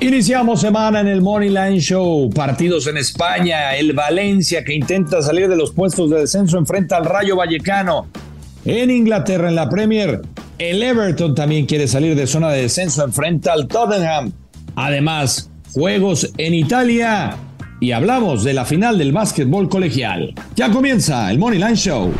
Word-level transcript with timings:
Iniciamos 0.00 0.60
semana 0.60 1.00
en 1.00 1.08
el 1.08 1.22
Money 1.22 1.48
Line 1.48 1.78
Show. 1.78 2.30
Partidos 2.30 2.86
en 2.86 2.96
España. 2.96 3.76
El 3.76 3.92
Valencia 3.92 4.64
que 4.64 4.74
intenta 4.74 5.22
salir 5.22 5.48
de 5.48 5.56
los 5.56 5.72
puestos 5.72 6.10
de 6.10 6.20
descenso 6.20 6.58
enfrenta 6.58 6.96
al 6.96 7.04
Rayo 7.04 7.36
Vallecano. 7.36 8.08
En 8.64 8.90
Inglaterra, 8.90 9.48
en 9.48 9.54
la 9.54 9.68
Premier, 9.68 10.22
el 10.58 10.82
Everton 10.82 11.34
también 11.34 11.66
quiere 11.66 11.88
salir 11.88 12.14
de 12.14 12.26
zona 12.26 12.50
de 12.50 12.62
descenso 12.62 13.04
enfrenta 13.04 13.52
al 13.52 13.68
Tottenham. 13.68 14.32
Además, 14.76 15.50
juegos 15.72 16.32
en 16.36 16.54
Italia. 16.54 17.36
Y 17.80 17.92
hablamos 17.92 18.44
de 18.44 18.54
la 18.54 18.64
final 18.64 18.98
del 18.98 19.12
básquetbol 19.12 19.68
colegial. 19.68 20.34
Ya 20.54 20.70
comienza 20.70 21.30
el 21.30 21.38
Money 21.38 21.58
Line 21.58 21.76
Show. 21.76 22.12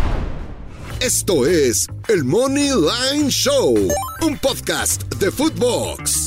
Esto 1.01 1.47
es 1.47 1.89
el 2.09 2.23
Money 2.23 2.71
Line 2.71 3.29
Show, 3.29 3.75
un 4.25 4.39
podcast 4.39 5.03
de 5.15 5.33
Footbox. 5.33 6.22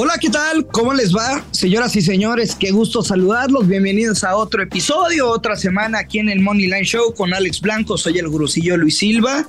Hola, 0.00 0.14
¿qué 0.20 0.30
tal? 0.30 0.64
¿Cómo 0.68 0.94
les 0.94 1.12
va? 1.12 1.44
Señoras 1.50 1.96
y 1.96 2.02
señores, 2.02 2.54
qué 2.54 2.70
gusto 2.70 3.02
saludarlos. 3.02 3.66
Bienvenidos 3.66 4.22
a 4.22 4.36
otro 4.36 4.62
episodio, 4.62 5.28
otra 5.28 5.56
semana 5.56 5.98
aquí 5.98 6.20
en 6.20 6.28
el 6.28 6.38
Money 6.38 6.70
Show 6.84 7.14
con 7.14 7.34
Alex 7.34 7.60
Blanco. 7.60 7.98
Soy 7.98 8.16
el 8.16 8.28
gurusillo 8.28 8.76
Luis 8.76 8.98
Silva. 8.98 9.44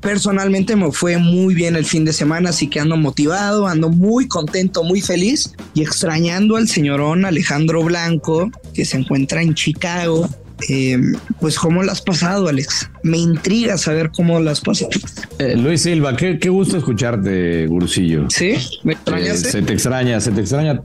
Personalmente 0.00 0.76
me 0.76 0.92
fue 0.92 1.18
muy 1.18 1.56
bien 1.56 1.74
el 1.74 1.84
fin 1.84 2.04
de 2.04 2.12
semana, 2.12 2.50
así 2.50 2.70
que 2.70 2.78
ando 2.78 2.96
motivado, 2.96 3.66
ando 3.66 3.88
muy 3.88 4.28
contento, 4.28 4.84
muy 4.84 5.00
feliz 5.00 5.52
y 5.74 5.82
extrañando 5.82 6.54
al 6.54 6.68
señorón 6.68 7.24
Alejandro 7.24 7.82
Blanco, 7.82 8.52
que 8.74 8.84
se 8.84 8.98
encuentra 8.98 9.42
en 9.42 9.54
Chicago. 9.54 10.28
Eh, 10.68 10.96
pues, 11.40 11.58
¿cómo 11.58 11.82
lo 11.82 11.90
has 11.92 12.00
pasado, 12.00 12.48
Alex? 12.48 12.90
Me 13.02 13.18
intriga 13.18 13.76
saber 13.76 14.10
cómo 14.14 14.38
lo 14.40 14.50
has 14.50 14.60
pasado. 14.60 14.90
Eh, 15.38 15.56
Luis 15.56 15.82
Silva, 15.82 16.16
qué, 16.16 16.38
qué 16.38 16.48
gusto 16.48 16.76
escucharte, 16.76 17.66
Gurusillo. 17.66 18.26
¿Sí? 18.30 18.54
¿Me 18.84 18.92
Eh, 18.92 18.96
extrañaste? 18.96 19.50
se 19.50 19.62
te 19.62 19.72
extraña, 19.72 20.20
se 20.20 20.30
te 20.30 20.40
extraña. 20.40 20.80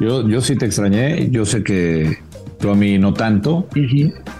Yo, 0.00 0.28
yo 0.28 0.40
sí 0.40 0.56
te 0.56 0.66
extrañé. 0.66 1.28
Yo 1.30 1.44
sé 1.46 1.62
que 1.62 2.18
tú 2.58 2.70
a 2.70 2.74
mí 2.74 2.98
no 2.98 3.14
tanto. 3.14 3.68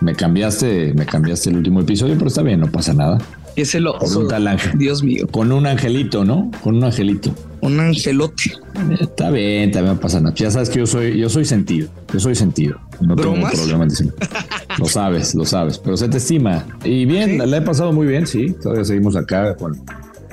Me 0.01 0.15
cambiaste, 0.15 0.93
me 0.95 1.07
cambiaste 1.07 1.51
el 1.51 1.57
último 1.57 1.81
episodio, 1.81 2.15
pero 2.15 2.27
está 2.29 2.43
bien, 2.43 2.61
no 2.61 2.71
pasa 2.71 2.93
nada. 2.93 3.19
Es 3.55 3.75
el 3.75 3.85
Con 3.85 3.97
oso. 4.03 4.21
un 4.21 4.29
tal 4.29 4.47
ángel. 4.49 4.79
Dios 4.79 5.03
mío, 5.03 5.27
Con 5.31 5.53
un 5.53 5.67
angelito, 5.67 6.25
¿no? 6.25 6.51
Con 6.63 6.77
un 6.77 6.85
angelito. 6.85 7.35
un 7.61 7.79
angelote. 7.81 8.45
Eh, 8.91 8.97
Está 9.01 9.31
bien, 9.31 9.71
también 9.71 9.99
pasa 9.99 10.21
nada. 10.21 10.35
Ya 10.35 10.51
sabes 10.51 10.71
que 10.71 10.79
yo 10.79 10.87
soy, 10.87 11.19
yo 11.19 11.29
soy 11.29 11.45
sentido. 11.45 11.89
Yo 12.13 12.19
soy 12.19 12.35
sentido. 12.35 12.81
No 13.03 13.15
tengo 13.15 13.33
¿Bromas? 13.33 13.53
problema 13.55 13.83
en 13.85 13.89
decirlo. 13.91 14.15
Lo 14.83 14.89
sabes, 14.89 15.35
lo 15.35 15.45
sabes. 15.45 15.79
Pero 15.79 15.97
se 15.97 16.09
te 16.09 16.19
estima. 16.19 16.67
Y 16.85 17.05
bien, 17.07 17.31
Sí. 17.41 17.47
la 17.47 17.57
he 17.57 17.63
pasado 17.63 17.93
muy 17.93 18.07
bien, 18.07 18.27
sí. 18.27 18.55
Todavía 18.63 18.85
seguimos 18.85 19.17
acá 19.17 19.55
con, 19.57 19.81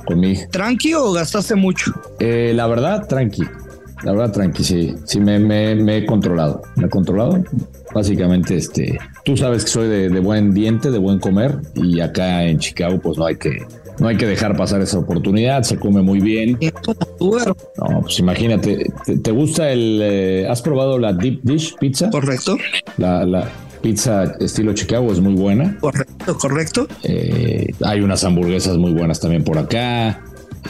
con 0.05 0.19
mi 0.19 0.31
hija. 0.31 0.47
¿Tranqui 0.49 0.93
o 0.95 1.11
gastaste 1.13 1.55
mucho? 1.55 1.91
Eh, 2.19 2.51
la 2.55 2.67
verdad, 2.67 3.07
tranqui. 3.07 3.43
La 4.03 4.13
verdad, 4.13 4.31
tranqui, 4.31 4.63
sí. 4.63 4.95
Sí, 5.05 5.19
me, 5.19 5.37
me- 5.39 5.75
me 5.75 5.97
he 5.97 6.05
controlado. 6.05 6.61
Me 6.77 6.85
he 6.87 6.89
controlado. 6.89 7.43
Básicamente, 7.93 8.55
este, 8.55 8.97
tú 9.25 9.35
sabes 9.35 9.65
que 9.65 9.69
soy 9.71 9.87
de, 9.89 10.09
de 10.09 10.19
buen 10.19 10.53
diente, 10.53 10.89
de 10.89 10.99
buen 10.99 11.19
comer. 11.19 11.57
Y 11.75 11.99
acá 11.99 12.43
en 12.45 12.59
Chicago, 12.59 12.99
pues 13.01 13.17
no 13.17 13.25
hay 13.25 13.35
que, 13.35 13.57
no 13.99 14.07
hay 14.07 14.15
que 14.15 14.25
dejar 14.25 14.55
pasar 14.55 14.79
esa 14.81 14.99
oportunidad. 14.99 15.63
Se 15.63 15.77
come 15.77 16.01
muy 16.01 16.21
bien. 16.21 16.57
No, 17.19 18.01
pues 18.01 18.19
imagínate. 18.19 18.85
¿Te, 19.05 19.17
te 19.17 19.31
gusta 19.31 19.69
el. 19.71 19.99
eh, 20.01 20.47
¿Has 20.49 20.61
probado 20.61 20.97
la 20.97 21.11
deep 21.11 21.41
dish 21.43 21.75
pizza? 21.77 22.09
¿Correcto? 22.09 22.57
La, 22.97 23.25
la 23.25 23.49
pizza 23.81 24.35
estilo 24.39 24.73
Chicago 24.73 25.11
es 25.11 25.19
muy 25.19 25.33
buena. 25.33 25.77
Correcto, 25.79 26.37
correcto. 26.37 26.87
Eh, 27.03 27.67
hay 27.83 28.01
unas 28.01 28.23
hamburguesas 28.23 28.77
muy 28.77 28.91
buenas 28.93 29.19
también 29.19 29.43
por 29.43 29.57
acá. 29.57 30.21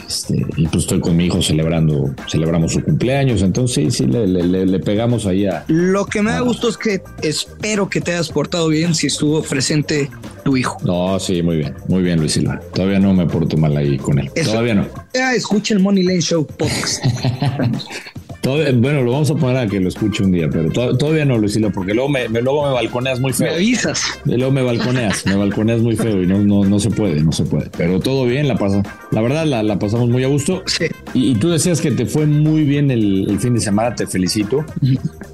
Este, 0.06 0.46
y 0.56 0.68
pues 0.68 0.84
estoy 0.84 1.00
con 1.00 1.16
mi 1.16 1.26
hijo 1.26 1.42
celebrando, 1.42 2.14
celebramos 2.28 2.72
su 2.72 2.82
cumpleaños. 2.82 3.42
Entonces 3.42 3.74
sí, 3.74 3.90
sí, 3.90 4.06
le, 4.06 4.26
le- 4.26 4.78
pegamos 4.80 5.26
ahí 5.26 5.46
a. 5.46 5.64
Lo 5.66 6.06
que 6.06 6.22
me 6.22 6.30
da 6.30 6.40
gusto 6.40 6.68
es 6.68 6.76
que 6.76 7.02
espero 7.22 7.88
que 7.90 8.00
te 8.00 8.12
hayas 8.12 8.28
portado 8.28 8.68
bien 8.68 8.94
si 8.94 9.08
estuvo 9.08 9.42
presente 9.42 10.08
tu 10.44 10.56
hijo. 10.56 10.78
No, 10.84 11.18
sí, 11.18 11.42
muy 11.42 11.56
bien, 11.56 11.74
muy 11.88 12.02
bien, 12.02 12.20
Luis 12.20 12.32
Silva. 12.32 12.60
Todavía 12.72 13.00
no 13.00 13.12
me 13.12 13.26
porto 13.26 13.56
mal 13.56 13.76
ahí 13.76 13.98
con 13.98 14.20
él. 14.20 14.30
Eso- 14.36 14.50
Todavía 14.52 14.74
no. 14.74 14.86
Ya 15.12 15.34
escucha 15.34 15.74
el 15.74 15.80
Money 15.80 16.04
Lane 16.04 16.20
Show 16.20 16.46
podcast. 16.46 17.04
Todavía- 18.40 18.72
bueno, 18.74 19.02
lo 19.02 19.12
vamos 19.12 19.30
a 19.30 19.34
poner 19.34 19.56
a 19.58 19.66
que 19.66 19.78
lo 19.80 19.88
escuche 19.88 20.22
un 20.24 20.32
día, 20.32 20.48
pero 20.50 20.70
to- 20.70 20.96
todavía 20.96 21.24
no, 21.26 21.36
Luis 21.36 21.52
Silva, 21.52 21.70
porque 21.70 21.92
luego 21.92 22.08
me, 22.08 22.28
me- 22.30 22.40
luego 22.40 22.66
me 22.66 22.72
balconeas 22.72 23.20
muy 23.20 23.32
me 23.32 23.36
feo. 23.36 23.54
avisas. 23.54 24.02
Y 24.24 24.36
luego 24.36 24.50
me 24.50 24.62
balconeas, 24.62 25.26
me 25.26 25.34
balconeas 25.36 25.80
muy 25.82 25.94
feo 25.96 26.22
y 26.22 26.26
no, 26.26 26.38
no, 26.38 26.64
no 26.64 26.80
se 26.80 26.90
puede, 26.90 27.22
no 27.22 27.32
se 27.32 27.44
puede. 27.44 27.68
Pero 27.76 28.00
todo 28.00 28.24
bien, 28.24 28.48
la 28.48 28.56
pasa. 28.56 28.82
La 29.10 29.20
verdad, 29.20 29.44
la, 29.44 29.62
la 29.62 29.78
pasamos 29.78 30.08
muy 30.08 30.24
a 30.24 30.28
gusto. 30.28 30.62
Sí. 30.66 30.86
Y, 31.12 31.32
y 31.32 31.34
tú 31.34 31.50
decías 31.50 31.80
que 31.82 31.90
te 31.90 32.06
fue 32.06 32.24
muy 32.26 32.64
bien 32.64 32.90
el, 32.90 33.28
el 33.28 33.38
fin 33.40 33.52
de 33.54 33.60
semana, 33.60 33.94
te 33.94 34.06
felicito. 34.06 34.64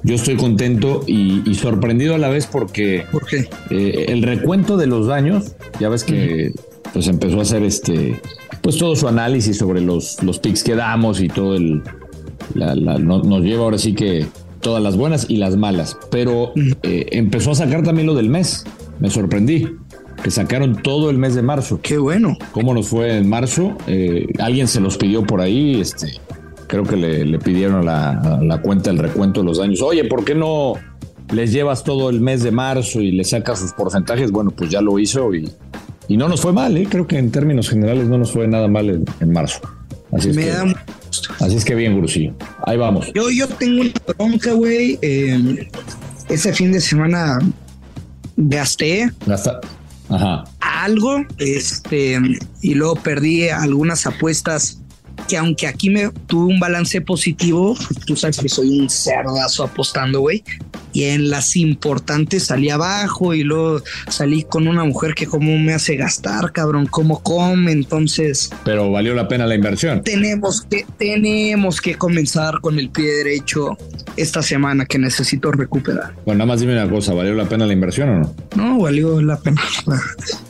Yo 0.03 0.15
estoy 0.15 0.35
contento 0.35 1.03
y, 1.07 1.49
y 1.49 1.55
sorprendido 1.55 2.15
a 2.15 2.17
la 2.17 2.27
vez 2.29 2.45
porque 2.45 3.05
¿Por 3.11 3.25
qué? 3.25 3.47
eh, 3.69 4.05
el 4.09 4.23
recuento 4.23 4.75
de 4.75 4.87
los 4.87 5.07
daños, 5.07 5.53
ya 5.79 5.87
ves 5.89 6.03
que 6.03 6.51
pues 6.93 7.07
empezó 7.07 7.39
a 7.39 7.41
hacer 7.43 7.63
este, 7.63 8.19
pues 8.61 8.77
todo 8.77 8.95
su 8.95 9.07
análisis 9.07 9.57
sobre 9.57 9.81
los, 9.81 10.21
los 10.23 10.39
picks 10.39 10.63
que 10.63 10.73
damos 10.75 11.21
y 11.21 11.27
todo 11.27 11.55
el, 11.55 11.81
la- 12.53 12.75
la- 12.75 12.97
no- 12.97 13.21
nos 13.23 13.41
lleva 13.43 13.63
ahora 13.63 13.77
sí 13.77 13.93
que 13.93 14.25
todas 14.61 14.81
las 14.81 14.97
buenas 14.97 15.29
y 15.29 15.37
las 15.37 15.55
malas, 15.55 15.97
pero 16.11 16.51
eh, 16.83 17.07
empezó 17.11 17.51
a 17.51 17.55
sacar 17.55 17.83
también 17.83 18.07
lo 18.07 18.15
del 18.15 18.29
mes, 18.29 18.65
me 18.99 19.09
sorprendí, 19.09 19.67
que 20.23 20.31
sacaron 20.31 20.81
todo 20.81 21.09
el 21.11 21.17
mes 21.17 21.35
de 21.35 21.43
marzo. 21.43 21.79
Qué 21.81 21.97
bueno. 21.99 22.35
¿Cómo 22.51 22.73
nos 22.73 22.87
fue 22.87 23.17
en 23.17 23.29
marzo? 23.29 23.77
Eh, 23.85 24.25
alguien 24.39 24.67
se 24.67 24.81
los 24.81 24.97
pidió 24.97 25.23
por 25.23 25.41
ahí, 25.41 25.79
este, 25.79 26.13
creo 26.65 26.83
que 26.83 26.95
le, 26.97 27.23
le 27.23 27.37
pidieron 27.39 27.85
la, 27.85 28.11
a 28.19 28.43
la 28.43 28.59
cuenta 28.61 28.89
el 28.89 28.97
recuento 28.97 29.41
de 29.41 29.45
los 29.45 29.59
daños. 29.59 29.81
Oye, 29.83 30.05
¿por 30.05 30.25
qué 30.25 30.33
no 30.33 30.73
les 31.31 31.51
llevas 31.51 31.83
todo 31.83 32.09
el 32.09 32.19
mes 32.19 32.41
de 32.41 32.51
marzo 32.51 32.99
y 32.99 33.11
le 33.11 33.23
sacas 33.23 33.59
sus 33.59 33.73
porcentajes? 33.73 34.31
Bueno, 34.31 34.49
pues 34.51 34.71
ya 34.71 34.81
lo 34.81 34.97
hizo 34.97 35.35
y, 35.35 35.47
y 36.07 36.17
no 36.17 36.27
nos 36.27 36.41
fue 36.41 36.51
mal, 36.51 36.75
¿eh? 36.77 36.87
creo 36.89 37.05
que 37.05 37.19
en 37.19 37.29
términos 37.29 37.69
generales 37.69 38.07
no 38.07 38.17
nos 38.17 38.31
fue 38.31 38.47
nada 38.47 38.67
mal 38.67 38.89
en, 38.89 39.05
en 39.19 39.31
marzo. 39.31 39.59
Así 40.11 40.29
es, 40.29 40.35
Me 40.35 40.43
que, 40.43 40.49
da 40.51 40.65
mucho 40.65 40.79
gusto. 41.05 41.33
así 41.39 41.55
es 41.55 41.65
que 41.65 41.75
bien, 41.75 41.93
Gurusillo. 41.95 42.33
Ahí 42.65 42.77
vamos. 42.77 43.11
Yo, 43.13 43.29
yo 43.29 43.47
tengo 43.47 43.81
una 43.81 43.91
bronca, 44.17 44.53
güey. 44.53 44.97
Eh, 45.01 45.69
ese 46.29 46.53
fin 46.53 46.71
de 46.71 46.81
semana 46.81 47.39
gasté 48.35 49.11
Gasta. 49.25 49.59
Ajá. 50.09 50.43
algo, 50.59 51.25
este, 51.37 52.17
y 52.61 52.73
luego 52.75 52.95
perdí 52.95 53.49
algunas 53.49 54.05
apuestas 54.05 54.79
que 55.27 55.35
aunque 55.35 55.67
aquí 55.67 55.89
me 55.89 56.09
tuve 56.27 56.53
un 56.53 56.59
balance 56.59 57.01
positivo, 57.01 57.75
tú 58.05 58.15
sabes 58.15 58.37
que 58.37 58.47
soy 58.47 58.79
un 58.79 58.89
cerdazo 58.89 59.63
apostando, 59.63 60.21
güey. 60.21 60.43
Y 60.97 61.03
en 61.03 61.29
las 61.29 61.55
importantes 61.55 62.45
salí 62.45 62.71
abajo 62.71 63.35
y 63.35 63.43
luego 63.43 63.83
salí 64.07 64.41
con 64.41 64.67
una 64.67 64.83
mujer 64.83 65.13
que 65.13 65.27
como 65.27 65.55
me 65.59 65.75
hace 65.75 65.95
gastar, 65.95 66.51
cabrón, 66.51 66.87
como 66.87 67.21
come, 67.21 67.71
entonces... 67.71 68.49
Pero 68.65 68.89
valió 68.89 69.13
la 69.13 69.27
pena 69.27 69.45
la 69.45 69.53
inversión. 69.53 70.01
Tenemos 70.01 70.61
que, 70.63 70.87
tenemos 70.97 71.81
que 71.81 71.93
comenzar 71.93 72.61
con 72.61 72.79
el 72.79 72.89
pie 72.89 73.11
derecho 73.11 73.77
esta 74.15 74.41
semana 74.41 74.87
que 74.87 74.97
necesito 74.97 75.51
recuperar. 75.51 76.15
Bueno, 76.25 76.39
nada 76.39 76.47
más 76.47 76.61
dime 76.61 76.73
una 76.73 76.89
cosa, 76.89 77.13
¿valió 77.13 77.35
la 77.35 77.47
pena 77.47 77.67
la 77.67 77.73
inversión 77.73 78.09
o 78.09 78.19
no? 78.19 78.35
No, 78.55 78.79
valió 78.79 79.21
la 79.21 79.37
pena. 79.39 79.61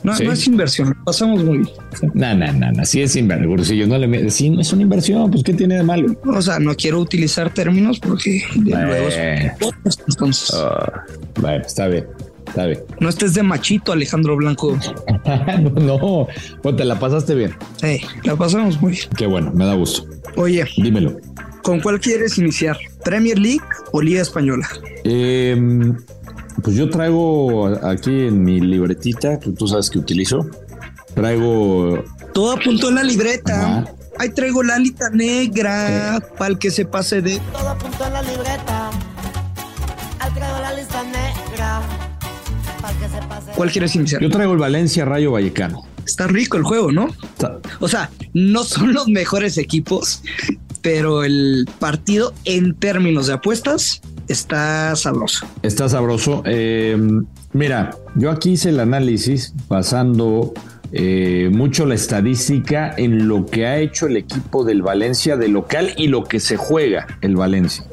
No, 0.02 0.18
no 0.18 0.32
es 0.32 0.46
inversión, 0.46 0.96
pasamos 1.04 1.44
muy 1.44 1.58
bien. 1.58 1.70
No, 2.14 2.34
no, 2.34 2.52
no, 2.54 2.72
no, 2.72 2.84
sí 2.86 3.02
es 3.02 3.14
inversión. 3.16 3.88
No 3.90 3.98
le, 3.98 4.30
sí, 4.30 4.56
es 4.58 4.72
una 4.72 4.80
inversión, 4.80 5.30
pues 5.30 5.44
¿qué 5.44 5.52
tiene 5.52 5.74
de 5.74 5.82
malo? 5.82 6.18
O 6.24 6.40
sea, 6.40 6.58
no 6.58 6.74
quiero 6.74 7.00
utilizar 7.00 7.52
términos 7.52 8.00
porque 8.00 8.42
luego... 8.56 9.08
Entonces... 10.08 10.54
Ah, 10.54 11.04
bueno, 11.40 11.64
está 11.64 11.88
bien. 11.88 12.06
Está 12.48 12.66
bien. 12.66 12.80
No 12.98 13.08
estés 13.08 13.34
de 13.34 13.42
machito, 13.42 13.92
Alejandro 13.92 14.36
Blanco. 14.36 14.78
no, 15.74 16.28
pues 16.62 16.76
te 16.76 16.84
la 16.84 16.98
pasaste 16.98 17.34
bien. 17.34 17.54
Sí, 17.76 18.00
la 18.24 18.36
pasamos 18.36 18.80
muy 18.80 18.92
bien. 18.92 19.08
Qué 19.16 19.26
bueno, 19.26 19.52
me 19.52 19.66
da 19.66 19.74
gusto. 19.74 20.08
Oye, 20.36 20.64
dímelo. 20.76 21.18
¿Con 21.62 21.80
cuál 21.80 22.00
quieres 22.00 22.38
iniciar? 22.38 22.78
¿Premier 23.04 23.38
League 23.38 23.64
o 23.92 24.00
Liga 24.00 24.22
Española? 24.22 24.66
Em, 25.04 25.96
pues 26.62 26.76
yo 26.76 26.88
traigo 26.88 27.66
aquí 27.84 28.28
en 28.28 28.42
mi 28.42 28.60
libretita, 28.60 29.38
que 29.38 29.50
tú 29.50 29.68
sabes 29.68 29.90
que 29.90 29.98
utilizo, 29.98 30.46
traigo... 31.14 32.02
Todo 32.32 32.52
apuntó 32.52 32.88
en 32.88 32.94
la 32.94 33.02
libreta. 33.02 33.84
Ahí 34.18 34.30
traigo 34.30 34.62
la 34.62 34.76
alita 34.76 35.10
negra 35.10 36.22
para 36.38 36.52
el 36.52 36.58
que 36.58 36.70
se 36.70 36.86
pase 36.86 37.20
de... 37.20 37.38
Todo 37.52 37.68
apuntó 37.68 38.06
en 38.06 38.12
la 38.14 38.22
libreta. 38.22 38.90
¿Cuál 43.54 43.70
quieres 43.70 43.94
iniciar? 43.96 44.22
Yo 44.22 44.30
traigo 44.30 44.52
el 44.52 44.58
Valencia 44.58 45.04
Rayo 45.04 45.32
Vallecano. 45.32 45.82
Está 46.04 46.26
rico 46.26 46.56
el 46.56 46.62
juego, 46.62 46.90
¿no? 46.92 47.08
O 47.80 47.88
sea, 47.88 48.10
no 48.32 48.64
son 48.64 48.94
los 48.94 49.08
mejores 49.08 49.58
equipos, 49.58 50.22
pero 50.80 51.24
el 51.24 51.68
partido 51.78 52.32
en 52.44 52.74
términos 52.74 53.26
de 53.26 53.34
apuestas 53.34 54.00
está 54.28 54.94
sabroso. 54.96 55.46
Está 55.62 55.88
sabroso. 55.88 56.42
Eh, 56.46 56.96
mira, 57.52 57.90
yo 58.14 58.30
aquí 58.30 58.52
hice 58.52 58.70
el 58.70 58.80
análisis 58.80 59.52
basando 59.68 60.54
eh, 60.92 61.50
mucho 61.52 61.84
la 61.84 61.94
estadística 61.94 62.94
en 62.96 63.28
lo 63.28 63.44
que 63.44 63.66
ha 63.66 63.78
hecho 63.78 64.06
el 64.06 64.16
equipo 64.16 64.64
del 64.64 64.82
Valencia 64.82 65.36
de 65.36 65.48
local 65.48 65.90
y 65.96 66.08
lo 66.08 66.24
que 66.24 66.40
se 66.40 66.56
juega 66.56 67.06
el 67.20 67.36
Valencia. 67.36 67.84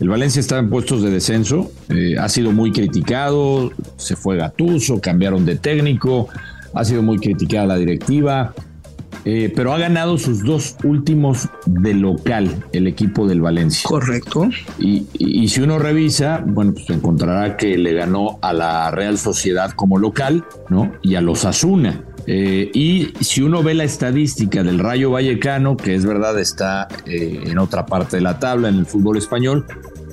El 0.00 0.08
Valencia 0.08 0.40
está 0.40 0.58
en 0.58 0.68
puestos 0.68 1.02
de 1.02 1.10
descenso, 1.10 1.70
eh, 1.88 2.16
ha 2.18 2.28
sido 2.28 2.52
muy 2.52 2.72
criticado, 2.72 3.72
se 3.96 4.16
fue 4.16 4.36
Gatuso, 4.36 5.00
cambiaron 5.00 5.46
de 5.46 5.56
técnico, 5.56 6.28
ha 6.74 6.84
sido 6.84 7.02
muy 7.02 7.18
criticada 7.18 7.66
la 7.66 7.76
directiva. 7.76 8.54
Eh, 9.28 9.52
pero 9.56 9.72
ha 9.72 9.78
ganado 9.78 10.18
sus 10.18 10.44
dos 10.44 10.76
últimos 10.84 11.48
de 11.66 11.94
local 11.94 12.48
el 12.72 12.86
equipo 12.86 13.26
del 13.26 13.40
Valencia. 13.40 13.82
Correcto. 13.88 14.48
Y, 14.78 15.48
si 15.48 15.60
uno 15.62 15.80
revisa, 15.80 16.44
bueno, 16.46 16.72
pues 16.72 16.88
encontrará 16.90 17.56
que 17.56 17.76
le 17.76 17.92
ganó 17.92 18.38
a 18.40 18.52
la 18.52 18.88
Real 18.92 19.18
Sociedad 19.18 19.72
como 19.72 19.98
local, 19.98 20.44
¿no? 20.68 20.92
Y 21.02 21.16
a 21.16 21.20
los 21.20 21.44
Asuna. 21.44 22.04
Eh, 22.26 22.70
y 22.74 23.12
si 23.20 23.42
uno 23.42 23.62
ve 23.62 23.74
la 23.74 23.84
estadística 23.84 24.62
del 24.62 24.78
Rayo 24.78 25.10
Vallecano, 25.10 25.76
que 25.76 25.94
es 25.94 26.04
verdad 26.04 26.38
está 26.40 26.88
eh, 27.06 27.44
en 27.46 27.58
otra 27.58 27.86
parte 27.86 28.16
de 28.16 28.22
la 28.22 28.38
tabla 28.38 28.68
en 28.68 28.76
el 28.76 28.86
fútbol 28.86 29.16
español, 29.16 29.64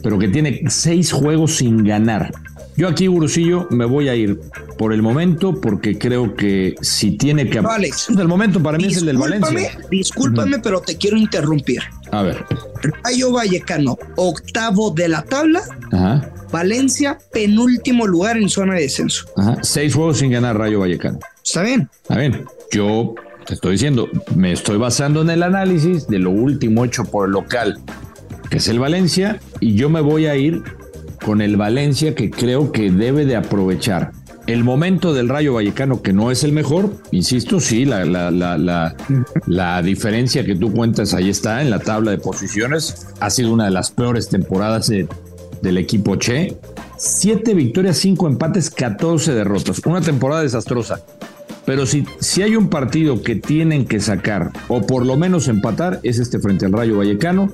pero 0.04 0.20
que 0.20 0.28
tiene 0.28 0.62
seis 0.68 1.12
juegos 1.12 1.56
sin 1.56 1.84
ganar. 1.84 2.32
Yo 2.76 2.88
aquí, 2.88 3.08
Gurusillo, 3.08 3.68
me 3.70 3.86
voy 3.86 4.10
a 4.10 4.16
ir 4.16 4.40
por 4.78 4.94
el 4.94 5.02
momento 5.02 5.62
porque 5.62 5.98
creo 5.98 6.36
que 6.36 6.76
si 6.82 7.12
tiene 7.12 7.48
que... 7.48 7.60
Alex, 7.60 8.10
el 8.10 8.28
momento 8.28 8.62
para 8.62 8.78
mí 8.78 8.86
es 8.86 8.98
el 8.98 9.06
del 9.06 9.18
Valencia. 9.18 9.78
Discúlpame, 9.92 10.60
pero 10.60 10.82
te 10.82 10.98
quiero 10.98 11.18
interrumpir. 11.18 11.82
A 12.12 12.24
ver. 12.24 12.46
Rayo 13.04 13.32
Vallecano, 13.32 13.98
octavo 14.16 14.90
de 14.92 15.08
la 15.08 15.22
tabla. 15.22 15.62
Ajá. 15.92 16.32
Valencia, 16.52 17.18
penúltimo 17.32 18.08
lugar 18.08 18.38
en 18.38 18.50
zona 18.50 18.74
de 18.76 18.82
descenso. 18.82 19.26
Ajá. 19.38 19.58
Seis 19.62 19.94
juegos 19.94 20.18
sin 20.18 20.32
ganar 20.32 20.58
Rayo 20.58 20.80
Vallecano. 20.80 21.20
Está 21.44 21.64
bien. 21.64 21.90
Está 22.02 22.18
bien. 22.18 22.46
Yo 22.72 23.16
te 23.46 23.54
estoy 23.56 23.74
diciendo, 23.74 24.10
me 24.36 24.52
estoy 24.52 24.78
basando 24.78 25.22
en 25.22 25.30
el 25.30 25.44
análisis 25.44 26.08
de 26.08 26.20
lo 26.20 26.32
último 26.32 26.86
hecho 26.86 27.04
por 27.04 27.28
el 27.28 27.34
local, 27.34 27.80
que 28.50 28.58
es 28.58 28.68
el 28.68 28.80
Valencia, 28.80 29.40
y 29.60 29.76
yo 29.76 29.90
me 29.90 30.02
voy 30.02 30.28
a 30.28 30.36
ir 30.36 30.64
con 31.24 31.42
el 31.42 31.58
Valencia 31.58 32.16
que 32.16 32.30
creo 32.30 32.72
que 32.72 32.92
debe 32.92 33.26
de 33.26 33.36
aprovechar 33.36 34.12
el 34.48 34.64
momento 34.64 35.14
del 35.14 35.30
Rayo 35.30 35.54
Vallecano, 35.54 36.02
que 36.02 36.12
no 36.12 36.30
es 36.30 36.44
el 36.44 36.52
mejor, 36.52 36.94
insisto, 37.12 37.60
sí, 37.60 37.86
la, 37.86 38.04
la, 38.04 38.30
la, 38.30 38.96
la, 39.48 39.82
diferencia 39.82 40.44
que 40.44 40.56
tú 40.56 40.74
cuentas 40.74 41.14
ahí 41.14 41.30
está 41.30 41.62
en 41.62 41.70
la 41.70 41.80
tabla 41.80 42.12
de 42.12 42.18
posiciones. 42.18 43.08
Ha 43.22 43.30
sido 43.30 43.54
una 43.54 43.66
de 43.66 43.72
las 43.72 43.92
peores 43.92 44.28
temporadas 44.28 44.90
del 44.90 45.78
equipo 45.78 46.18
Che. 46.18 46.58
Siete 46.98 47.54
victorias, 47.54 47.98
cinco 47.98 48.28
empates, 48.28 48.70
14 48.70 49.34
derrotas. 49.34 49.82
Una 49.86 50.02
temporada 50.02 50.42
desastrosa. 50.42 51.04
Pero 51.66 51.86
si, 51.86 52.06
si 52.20 52.42
hay 52.42 52.56
un 52.56 52.70
partido 52.70 53.22
que 53.22 53.36
tienen 53.36 53.86
que 53.86 54.00
sacar, 54.00 54.52
o 54.68 54.86
por 54.86 55.06
lo 55.06 55.16
menos 55.18 55.48
empatar, 55.48 56.00
es 56.04 56.20
este 56.20 56.40
frente 56.40 56.66
al 56.66 56.74
Rayo 56.74 56.98
Vallecano. 56.98 57.52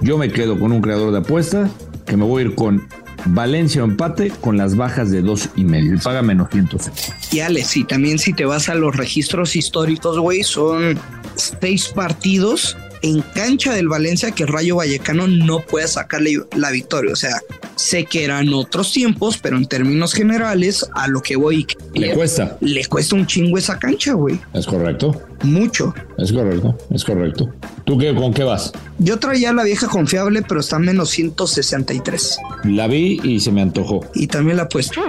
Yo 0.00 0.16
me 0.16 0.30
quedo 0.30 0.58
con 0.58 0.72
un 0.72 0.80
creador 0.80 1.12
de 1.12 1.18
apuestas 1.18 1.70
que 2.06 2.16
me 2.16 2.24
voy 2.24 2.42
a 2.42 2.46
ir 2.46 2.54
con 2.54 2.88
Valencia 3.26 3.82
o 3.82 3.86
empate 3.86 4.32
con 4.40 4.56
las 4.56 4.76
bajas 4.76 5.10
de 5.10 5.22
dos 5.22 5.50
y 5.56 5.64
medio 5.64 5.94
y 5.94 5.98
paga 5.98 6.22
menos 6.22 6.48
160. 6.50 7.16
Y 7.32 7.40
Alex, 7.40 7.76
y 7.76 7.84
también 7.84 8.18
si 8.18 8.32
te 8.32 8.44
vas 8.44 8.68
a 8.68 8.74
los 8.74 8.96
registros 8.96 9.56
históricos, 9.56 10.18
güey, 10.18 10.42
son 10.42 10.98
seis 11.34 11.88
partidos 11.88 12.76
en 13.02 13.22
cancha 13.34 13.74
del 13.74 13.88
Valencia 13.88 14.30
que 14.30 14.46
Rayo 14.46 14.76
Vallecano 14.76 15.26
no 15.26 15.60
puede 15.60 15.88
sacarle 15.88 16.38
la 16.56 16.70
victoria. 16.70 17.12
O 17.12 17.16
sea, 17.16 17.40
sé 17.80 18.04
que 18.04 18.24
eran 18.24 18.52
otros 18.52 18.92
tiempos, 18.92 19.38
pero 19.38 19.56
en 19.56 19.66
términos 19.66 20.12
generales, 20.12 20.86
a 20.94 21.08
lo 21.08 21.22
que 21.22 21.36
voy. 21.36 21.66
Le 21.94 22.14
cuesta. 22.14 22.56
Le 22.60 22.84
cuesta 22.84 23.16
un 23.16 23.26
chingo 23.26 23.58
esa 23.58 23.78
cancha, 23.78 24.12
güey. 24.12 24.38
Es 24.52 24.66
correcto. 24.66 25.20
Mucho. 25.42 25.94
Es 26.18 26.32
correcto, 26.32 26.76
es 26.90 27.04
correcto. 27.04 27.48
¿Tú 27.84 27.96
qué, 27.96 28.14
con 28.14 28.34
qué 28.34 28.44
vas? 28.44 28.72
Yo 28.98 29.18
traía 29.18 29.52
la 29.54 29.64
vieja 29.64 29.88
confiable, 29.88 30.42
pero 30.46 30.60
está 30.60 30.78
menos 30.78 31.10
163. 31.10 32.38
La 32.64 32.86
vi 32.86 33.18
y 33.24 33.40
se 33.40 33.50
me 33.50 33.62
antojó. 33.62 34.00
Y 34.14 34.26
también 34.26 34.58
la 34.58 34.64
he 34.64 34.66
puesto. 34.66 35.00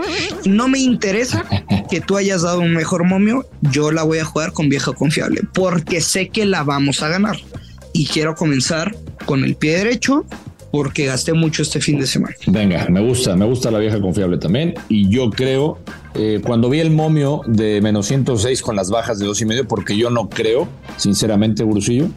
No 0.46 0.70
me 0.70 0.80
interesa 0.80 1.46
que 1.90 2.00
tú 2.00 2.16
hayas 2.16 2.44
dado 2.44 2.62
un 2.62 2.74
mejor 2.74 3.04
momio. 3.04 3.46
Yo 3.62 3.92
la 3.92 4.04
voy 4.04 4.20
a 4.20 4.26
jugar 4.26 4.54
con 4.54 4.70
vieja 4.70 4.94
confiable, 4.94 5.42
porque 5.54 6.00
sé 6.00 6.30
que 6.30 6.46
la 6.46 6.64
vamos 6.64 7.04
a 7.04 7.10
ganar 7.10 7.38
y 7.94 8.06
quiero 8.06 8.36
comenzar 8.36 8.96
con 9.26 9.44
el 9.44 9.56
pie 9.56 9.78
derecho 9.78 10.26
porque 10.72 11.06
gasté 11.06 11.34
mucho 11.34 11.62
este 11.62 11.82
fin 11.82 12.00
de 12.00 12.08
semana. 12.08 12.36
Venga, 12.48 12.88
me 12.90 13.02
gusta, 13.02 13.36
me 13.36 13.46
gusta 13.46 13.70
la 13.72 13.80
vieja 13.80 14.00
confiable 14.00 14.38
también. 14.38 14.74
Y 14.90 15.10
yo 15.10 15.30
creo, 15.30 15.80
eh, 16.16 16.42
cuando 16.46 16.70
vi 16.70 16.80
el 16.80 16.92
momio 16.92 17.42
de 17.46 17.82
menos 17.82 18.08
106 18.08 18.62
con 18.62 18.76
las 18.76 18.90
bajas 18.90 19.20
de 19.20 19.26
dos 19.26 19.42
y 19.42 19.46
medio, 19.46 19.68
porque 19.68 19.98
yo 19.98 20.10
no 20.10 20.30
creo, 20.30 20.68
sinceramente, 20.98 21.64
Brusillo, 21.64 22.08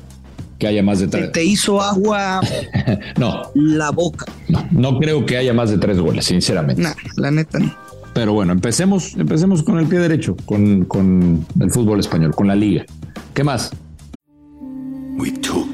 que 0.59 0.69
haya 0.69 0.83
más 0.83 1.01
de 1.01 1.09
tres. 1.09 1.33
Te 1.33 1.45
hizo 1.45 1.83
agua 1.83 2.41
no. 3.19 3.43
la 3.55 3.91
boca. 3.91 4.27
No, 4.49 4.67
no 4.71 4.99
creo 4.99 5.27
que 5.27 5.37
haya 5.37 5.53
más 5.53 5.71
de 5.71 5.79
tres 5.79 5.99
goles, 5.99 6.25
sinceramente. 6.25 6.83
No, 6.83 6.91
la 7.17 7.31
neta 7.31 7.59
no. 7.59 7.75
Pero 8.15 8.33
bueno, 8.33 8.53
empecemos, 8.53 9.15
empecemos 9.17 9.65
con 9.65 9.79
el 9.81 9.87
pie 9.87 9.99
derecho, 9.99 10.37
con, 10.45 10.85
con 10.85 11.45
el 11.61 11.71
fútbol 11.73 11.99
español, 11.99 12.33
con 12.33 12.47
la 12.47 12.55
liga. 12.55 12.85
¿Qué 13.35 13.43
más? 13.43 13.73
We 15.19 15.33
took. 15.33 15.74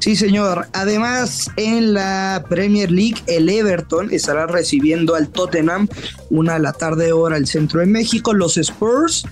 Sí, 0.00 0.16
señor. 0.16 0.66
Además, 0.72 1.50
en 1.56 1.94
la 1.94 2.44
Premier 2.48 2.90
League, 2.90 3.22
el 3.26 3.48
Everton 3.48 4.12
estará 4.12 4.46
recibiendo 4.46 5.14
al 5.14 5.28
Tottenham 5.28 5.88
una 6.30 6.54
de 6.54 6.60
la 6.60 6.72
tarde 6.72 7.12
hora 7.12 7.36
al 7.36 7.46
centro 7.46 7.80
de 7.80 7.86
México. 7.86 8.32
Los 8.32 8.56
Spurs 8.56 9.24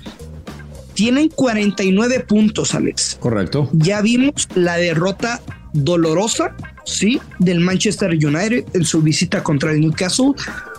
tienen 0.94 1.28
49 1.28 2.20
puntos, 2.20 2.74
Alex. 2.74 3.16
Correcto. 3.18 3.68
Ya 3.72 4.00
vimos 4.02 4.48
la 4.54 4.76
derrota 4.76 5.40
dolorosa, 5.72 6.54
sí, 6.84 7.20
del 7.38 7.60
Manchester 7.60 8.10
United 8.10 8.64
en 8.74 8.84
su 8.84 9.02
visita 9.02 9.42
contra 9.42 9.72
el 9.72 9.80
Newcastle 9.80 10.34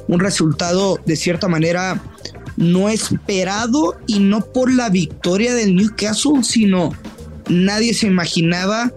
un 0.10 0.19
resultado 0.19 1.00
de 1.05 1.15
cierta 1.15 1.48
manera 1.48 2.01
no 2.58 2.89
esperado 2.89 3.96
y 4.08 4.19
no 4.19 4.41
por 4.41 4.74
la 4.74 4.89
victoria 4.89 5.53
del 5.53 5.75
Newcastle, 5.75 6.43
sino 6.43 6.93
nadie 7.48 7.93
se 7.93 8.08
imaginaba, 8.08 8.91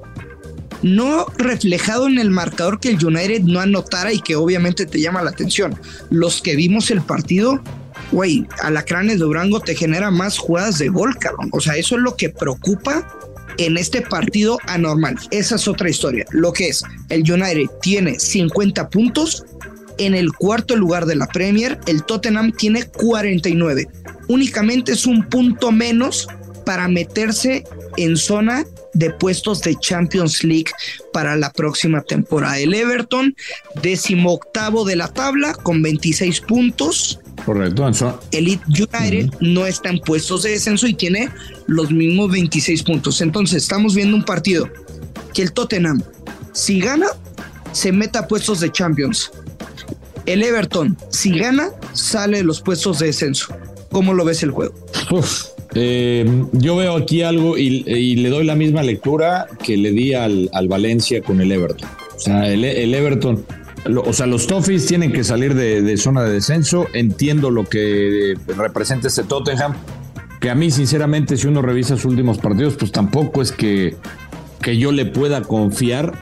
no 0.83 1.27
reflejado 1.39 2.07
en 2.07 2.19
el 2.19 2.31
marcador 2.31 2.81
que 2.81 2.91
el 2.91 3.05
United 3.05 3.43
no 3.43 3.61
anotara 3.61 4.13
y 4.13 4.21
que 4.21 4.37
obviamente 4.37 4.87
te 4.87 5.01
llama 5.01 5.23
la 5.23 5.31
atención. 5.31 5.79
Los 6.11 6.43
que 6.43 6.57
vimos 6.57 6.91
el 6.91 7.03
partido, 7.03 7.63
güey, 8.11 8.47
Alacranes 8.63 9.19
de 9.19 9.25
Durango 9.25 9.61
te 9.61 9.75
genera 9.75 10.11
más 10.11 10.39
jugadas 10.39 10.79
de 10.79 10.89
gol, 10.89 11.17
cabrón. 11.19 11.49
O 11.53 11.61
sea, 11.61 11.77
eso 11.77 11.97
es 11.97 12.03
lo 12.03 12.17
que 12.17 12.29
preocupa 12.29 13.07
en 13.59 13.77
este 13.77 14.03
partido 14.03 14.59
anormal. 14.67 15.17
Esa 15.31 15.57
es 15.57 15.69
otra 15.69 15.89
historia. 15.89 16.25
Lo 16.31 16.53
que 16.53 16.69
es, 16.69 16.83
el 17.09 17.21
United 17.21 17.71
tiene 17.81 18.19
50 18.19 18.89
puntos. 18.89 19.45
En 19.99 20.15
el 20.15 20.33
cuarto 20.33 20.75
lugar 20.75 21.07
de 21.07 21.17
la 21.17 21.27
Premier, 21.27 21.79
el 21.87 22.03
Tottenham 22.05 22.53
tiene 22.53 22.85
49. 22.85 23.89
Únicamente 24.29 24.93
es 24.93 25.07
un 25.07 25.29
punto 25.29 25.71
menos 25.71 26.27
para 26.65 26.89
meterse 26.89 27.65
en 27.97 28.17
zona 28.17 28.65
de 28.95 29.11
puestos 29.11 29.63
de 29.63 29.77
Champions 29.77 30.45
League 30.45 30.71
para 31.13 31.37
la 31.37 31.53
próxima 31.53 32.03
temporada. 32.03 32.59
El 32.59 32.75
Everton, 32.75 33.35
décimo 33.83 34.33
octavo 34.33 34.85
de 34.85 34.97
la 34.97 35.09
tabla 35.09 35.55
con 35.55 35.83
26 35.83 36.41
puntos. 36.43 37.21
Correcto. 37.45 37.91
El 38.31 38.61
United 38.69 39.31
no 39.41 39.67
está 39.67 39.89
en 39.89 39.99
puestos 39.99 40.43
de 40.43 40.51
descenso 40.51 40.87
y 40.87 40.95
tiene 40.95 41.29
los 41.67 41.91
mismos 41.91 42.31
26 42.31 42.83
puntos. 42.83 43.21
Entonces 43.21 43.63
estamos 43.63 43.95
viendo 43.95 44.17
un 44.17 44.25
partido 44.25 44.69
que 45.35 45.43
el 45.43 45.53
Tottenham, 45.53 46.03
si 46.53 46.81
gana, 46.81 47.07
se 47.73 47.91
meta 47.91 48.21
a 48.21 48.29
puestos 48.29 48.61
de 48.61 48.71
Champions. 48.71 49.31
El 50.27 50.43
Everton, 50.43 50.97
si 51.09 51.37
gana, 51.37 51.71
sale 51.95 52.39
de 52.39 52.45
los 52.45 52.61
puestos 52.61 53.01
de 53.01 53.07
descenso. 53.07 53.55
¿Cómo 53.91 54.15
lo 54.15 54.25
ves 54.25 54.43
el 54.43 54.53
juego? 54.53 54.75
Eh, 55.75 56.45
yo 56.53 56.77
veo 56.77 56.97
aquí 56.97 57.23
algo 57.23 57.57
y, 57.57 58.17
le 58.17 58.29
doy 58.29 58.45
la 58.45 58.55
misma 58.55 58.83
lectura 58.83 59.47
que 59.63 59.77
le 59.77 59.93
di 59.93 60.15
al, 60.15 60.51
Valencia 60.69 61.23
con 61.23 61.41
el 61.41 61.53
Everton. 61.53 61.89
O 62.15 62.21
sea, 62.21 62.49
el, 62.49 62.65
Everton, 62.65 63.45
o 64.05 64.13
sea, 64.13 64.27
los 64.27 64.47
Toffees 64.47 64.87
tienen 64.87 65.13
que 65.13 65.25
salir 65.25 65.55
de, 65.55 65.97
zona 65.97 66.23
de 66.23 66.33
descenso. 66.33 66.87
Entiendo 66.93 67.51
lo 67.51 67.65
que 67.65 68.35
representa 68.57 69.09
este 69.09 69.25
Tottenham, 69.25 69.75
que 70.41 70.51
a 70.51 70.55
mí, 70.55 70.71
sinceramente, 70.71 71.37
si 71.37 71.47
uno 71.47 71.63
revisa 71.63 71.97
sus 71.97 72.07
últimos 72.07 72.39
partidos, 72.39 72.75
pues 72.75 72.93
tampoco 72.93 73.43
es 73.43 73.53
que, 73.53 73.97
que 74.61 74.77
yo 74.77 74.93
le 74.93 75.07
pueda 75.07 75.43
confiar 75.43 76.13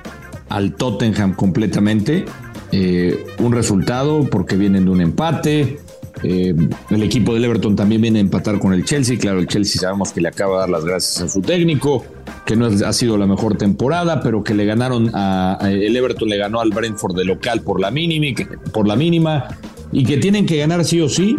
al 0.48 0.74
Tottenham 0.74 1.34
completamente. 1.34 2.24
Eh, 2.72 3.26
un 3.40 3.52
resultado 3.52 4.28
porque 4.30 4.56
vienen 4.56 4.84
de 4.84 4.90
un 4.92 5.00
empate 5.00 5.80
eh, 6.22 6.54
el 6.90 7.02
equipo 7.02 7.34
del 7.34 7.44
Everton 7.44 7.76
también 7.76 8.02
viene 8.02 8.18
a 8.18 8.22
empatar 8.22 8.58
con 8.58 8.72
el 8.72 8.84
Chelsea. 8.84 9.18
Claro, 9.18 9.38
el 9.38 9.46
Chelsea 9.46 9.80
sabemos 9.80 10.12
que 10.12 10.20
le 10.20 10.28
acaba 10.28 10.54
de 10.54 10.60
dar 10.60 10.70
las 10.70 10.84
gracias 10.84 11.22
a 11.22 11.28
su 11.28 11.40
técnico, 11.40 12.04
que 12.44 12.56
no 12.56 12.66
ha 12.66 12.92
sido 12.92 13.16
la 13.16 13.26
mejor 13.26 13.56
temporada, 13.56 14.20
pero 14.22 14.44
que 14.44 14.54
le 14.54 14.64
ganaron 14.64 15.10
a, 15.14 15.58
el 15.62 15.96
Everton 15.96 16.28
le 16.28 16.36
ganó 16.36 16.60
al 16.60 16.70
Brentford 16.70 17.16
de 17.16 17.24
local 17.24 17.62
por 17.62 17.80
la 17.80 17.90
mínima, 17.90 18.36
por 18.72 18.86
la 18.86 18.96
mínima 18.96 19.48
y 19.92 20.04
que 20.04 20.18
tienen 20.18 20.46
que 20.46 20.58
ganar 20.58 20.84
sí 20.84 21.00
o 21.00 21.08
sí 21.08 21.34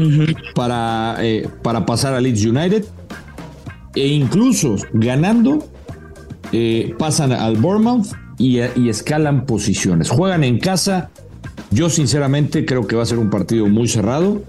para, 0.55 1.15
eh, 1.19 1.47
para 1.61 1.85
pasar 1.85 2.13
a 2.13 2.21
Leeds 2.21 2.45
United. 2.45 2.85
E 3.93 4.07
incluso 4.07 4.77
ganando, 4.93 5.67
eh, 6.53 6.93
pasan 6.97 7.33
al 7.33 7.57
Bournemouth 7.57 8.07
y, 8.37 8.59
y 8.59 8.89
escalan 8.89 9.45
posiciones. 9.45 10.09
Juegan 10.09 10.43
en 10.43 10.59
casa. 10.59 11.11
Yo 11.71 11.89
sinceramente 11.89 12.65
creo 12.65 12.87
que 12.87 12.95
va 12.95 13.03
a 13.03 13.05
ser 13.05 13.19
un 13.19 13.29
partido 13.29 13.67
muy 13.67 13.87
cerrado 13.87 14.41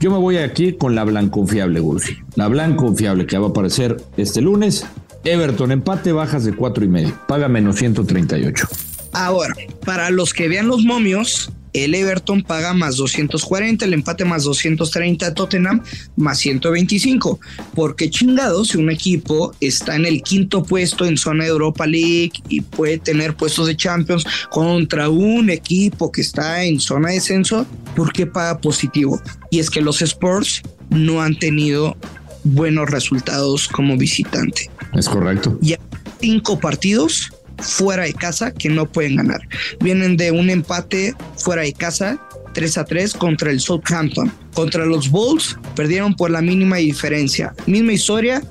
yo 0.00 0.10
me 0.10 0.18
voy 0.18 0.38
aquí 0.38 0.72
con 0.74 0.94
la 0.94 1.04
Blanconfiable, 1.04 1.80
Gursi. 1.80 2.16
La 2.34 2.48
Blanconfiable 2.48 3.26
que 3.26 3.38
va 3.38 3.46
a 3.46 3.50
aparecer 3.50 3.96
este 4.16 4.40
lunes. 4.40 4.86
Everton, 5.24 5.72
empate, 5.72 6.12
bajas 6.12 6.44
de 6.44 6.54
cuatro 6.54 6.84
y 6.84 6.88
medio. 6.88 7.18
Paga 7.26 7.48
menos 7.48 7.76
138. 7.76 8.68
Ahora, 9.12 9.54
para 9.84 10.10
los 10.10 10.34
que 10.34 10.48
vean 10.48 10.68
los 10.68 10.84
momios, 10.84 11.50
el 11.84 11.94
Everton 11.94 12.42
paga 12.42 12.72
más 12.72 12.96
240, 12.96 13.84
el 13.84 13.94
empate 13.94 14.24
más 14.24 14.44
230, 14.44 15.34
Tottenham 15.34 15.82
más 16.16 16.38
125. 16.38 17.38
Porque 17.74 18.10
chingados, 18.10 18.68
si 18.68 18.78
un 18.78 18.90
equipo 18.90 19.54
está 19.60 19.96
en 19.96 20.06
el 20.06 20.22
quinto 20.22 20.62
puesto 20.62 21.04
en 21.04 21.16
zona 21.16 21.44
de 21.44 21.50
Europa 21.50 21.86
League 21.86 22.32
y 22.48 22.60
puede 22.60 22.98
tener 22.98 23.36
puestos 23.36 23.66
de 23.66 23.76
Champions 23.76 24.24
contra 24.50 25.08
un 25.08 25.50
equipo 25.50 26.10
que 26.10 26.20
está 26.20 26.64
en 26.64 26.80
zona 26.80 27.08
de 27.08 27.14
descenso, 27.14 27.66
¿por 27.94 28.12
qué 28.12 28.26
paga 28.26 28.58
positivo? 28.58 29.20
Y 29.50 29.58
es 29.58 29.70
que 29.70 29.80
los 29.80 30.02
Sports 30.02 30.62
no 30.90 31.20
han 31.20 31.38
tenido 31.38 31.96
buenos 32.44 32.88
resultados 32.90 33.68
como 33.68 33.96
visitante. 33.96 34.70
Es 34.94 35.08
correcto. 35.08 35.58
Ya 35.60 35.78
cinco 36.20 36.58
partidos 36.58 37.30
fuera 37.58 38.04
de 38.04 38.14
casa 38.14 38.52
que 38.52 38.68
no 38.68 38.86
pueden 38.86 39.16
ganar. 39.16 39.40
Vienen 39.80 40.16
de 40.16 40.30
un 40.30 40.50
empate 40.50 41.14
fuera 41.36 41.62
de 41.62 41.72
casa 41.72 42.20
3 42.56 42.78
a 42.78 42.84
3 42.84 43.14
contra 43.14 43.50
el 43.50 43.60
Southampton. 43.60 44.32
Contra 44.54 44.86
los 44.86 45.10
Bulls 45.10 45.58
perdieron 45.74 46.14
por 46.14 46.30
la 46.30 46.40
mínima 46.40 46.76
diferencia. 46.76 47.54
Misma 47.66 47.92
historia 47.92 48.42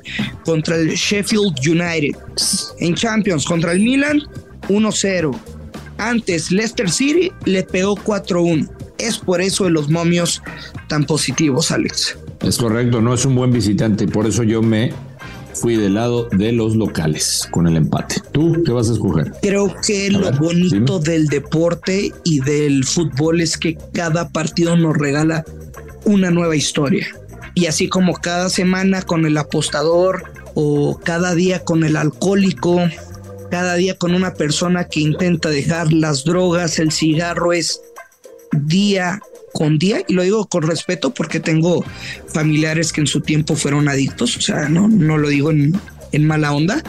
contra 0.44 0.76
el 0.76 0.90
Sheffield 0.90 1.56
United. 1.68 2.16
En 2.80 2.94
Champions 2.94 3.46
contra 3.46 3.72
el 3.72 3.80
Milan 3.80 4.22
1-0. 4.70 5.36
Antes 5.98 6.52
Leicester 6.52 6.90
City 6.90 7.32
le 7.46 7.64
pegó 7.64 7.96
4-1. 7.96 8.70
Es 8.98 9.18
por 9.18 9.42
eso 9.42 9.64
de 9.64 9.72
los 9.72 9.90
momios 9.90 10.42
tan 10.88 11.06
positivos, 11.06 11.72
Alex. 11.72 12.18
Es 12.42 12.58
correcto, 12.58 13.02
no 13.02 13.14
es 13.14 13.26
un 13.26 13.34
buen 13.34 13.52
visitante, 13.52 14.08
por 14.08 14.28
eso 14.28 14.44
yo 14.44 14.62
me 14.62 14.94
fui 15.56 15.78
del 15.78 15.96
lado 15.96 16.28
de 16.32 16.52
los 16.52 16.76
locales 16.76 17.48
con 17.52 17.68
el 17.68 17.78
empate. 17.78 18.22
¿Tú 18.32 18.62
qué 18.66 18.72
vas 18.72 18.90
a 18.90 18.94
escoger? 18.94 19.32
Creo 19.42 19.74
que 19.86 20.12
lo 20.12 20.32
bonito 20.34 21.00
del 21.00 21.28
deporte 21.28 22.12
y 22.24 22.42
del 22.42 22.84
fútbol 22.84 23.42
es 23.42 23.58
que 23.58 23.78
cada 23.94 24.30
partido 24.30 24.76
nos 24.76 24.98
regala 24.98 25.46
una 26.04 26.30
nueva 26.30 26.56
historia. 26.56 27.08
Y 27.56 27.68
así 27.68 27.88
como 27.88 28.14
cada 28.16 28.50
semana 28.50 29.02
con 29.02 29.26
el 29.26 29.38
apostador 29.38 30.24
o 30.56 31.00
cada 31.04 31.34
día 31.36 31.64
con 31.64 31.84
el 31.84 31.96
alcohólico, 31.96 32.82
cada 33.50 33.76
día 33.76 33.98
con 33.98 34.14
una 34.14 34.34
persona 34.34 34.86
que 34.86 35.00
intenta 35.00 35.50
dejar 35.50 35.94
las 35.94 36.26
drogas, 36.26 36.80
el 36.80 36.92
cigarro 36.92 37.54
es 37.54 37.82
día 38.52 39.22
con 39.56 39.80
día, 39.80 40.04
y 40.06 40.14
lo 40.14 40.22
digo 40.24 40.46
con 40.48 40.64
respeto 40.64 41.14
porque 41.14 41.40
tengo 41.40 41.86
familiares 42.28 42.92
que 42.92 43.00
en 43.00 43.08
su 43.08 43.22
tiempo 43.22 43.56
fueron 43.56 43.88
adictos, 43.88 44.36
o 44.36 44.42
sea, 44.42 44.68
no, 44.68 44.90
no 44.90 45.18
lo 45.18 45.30
digo 45.30 45.50
en, 45.50 45.80
en 46.12 46.28
mala 46.28 46.52
onda. 46.52 46.84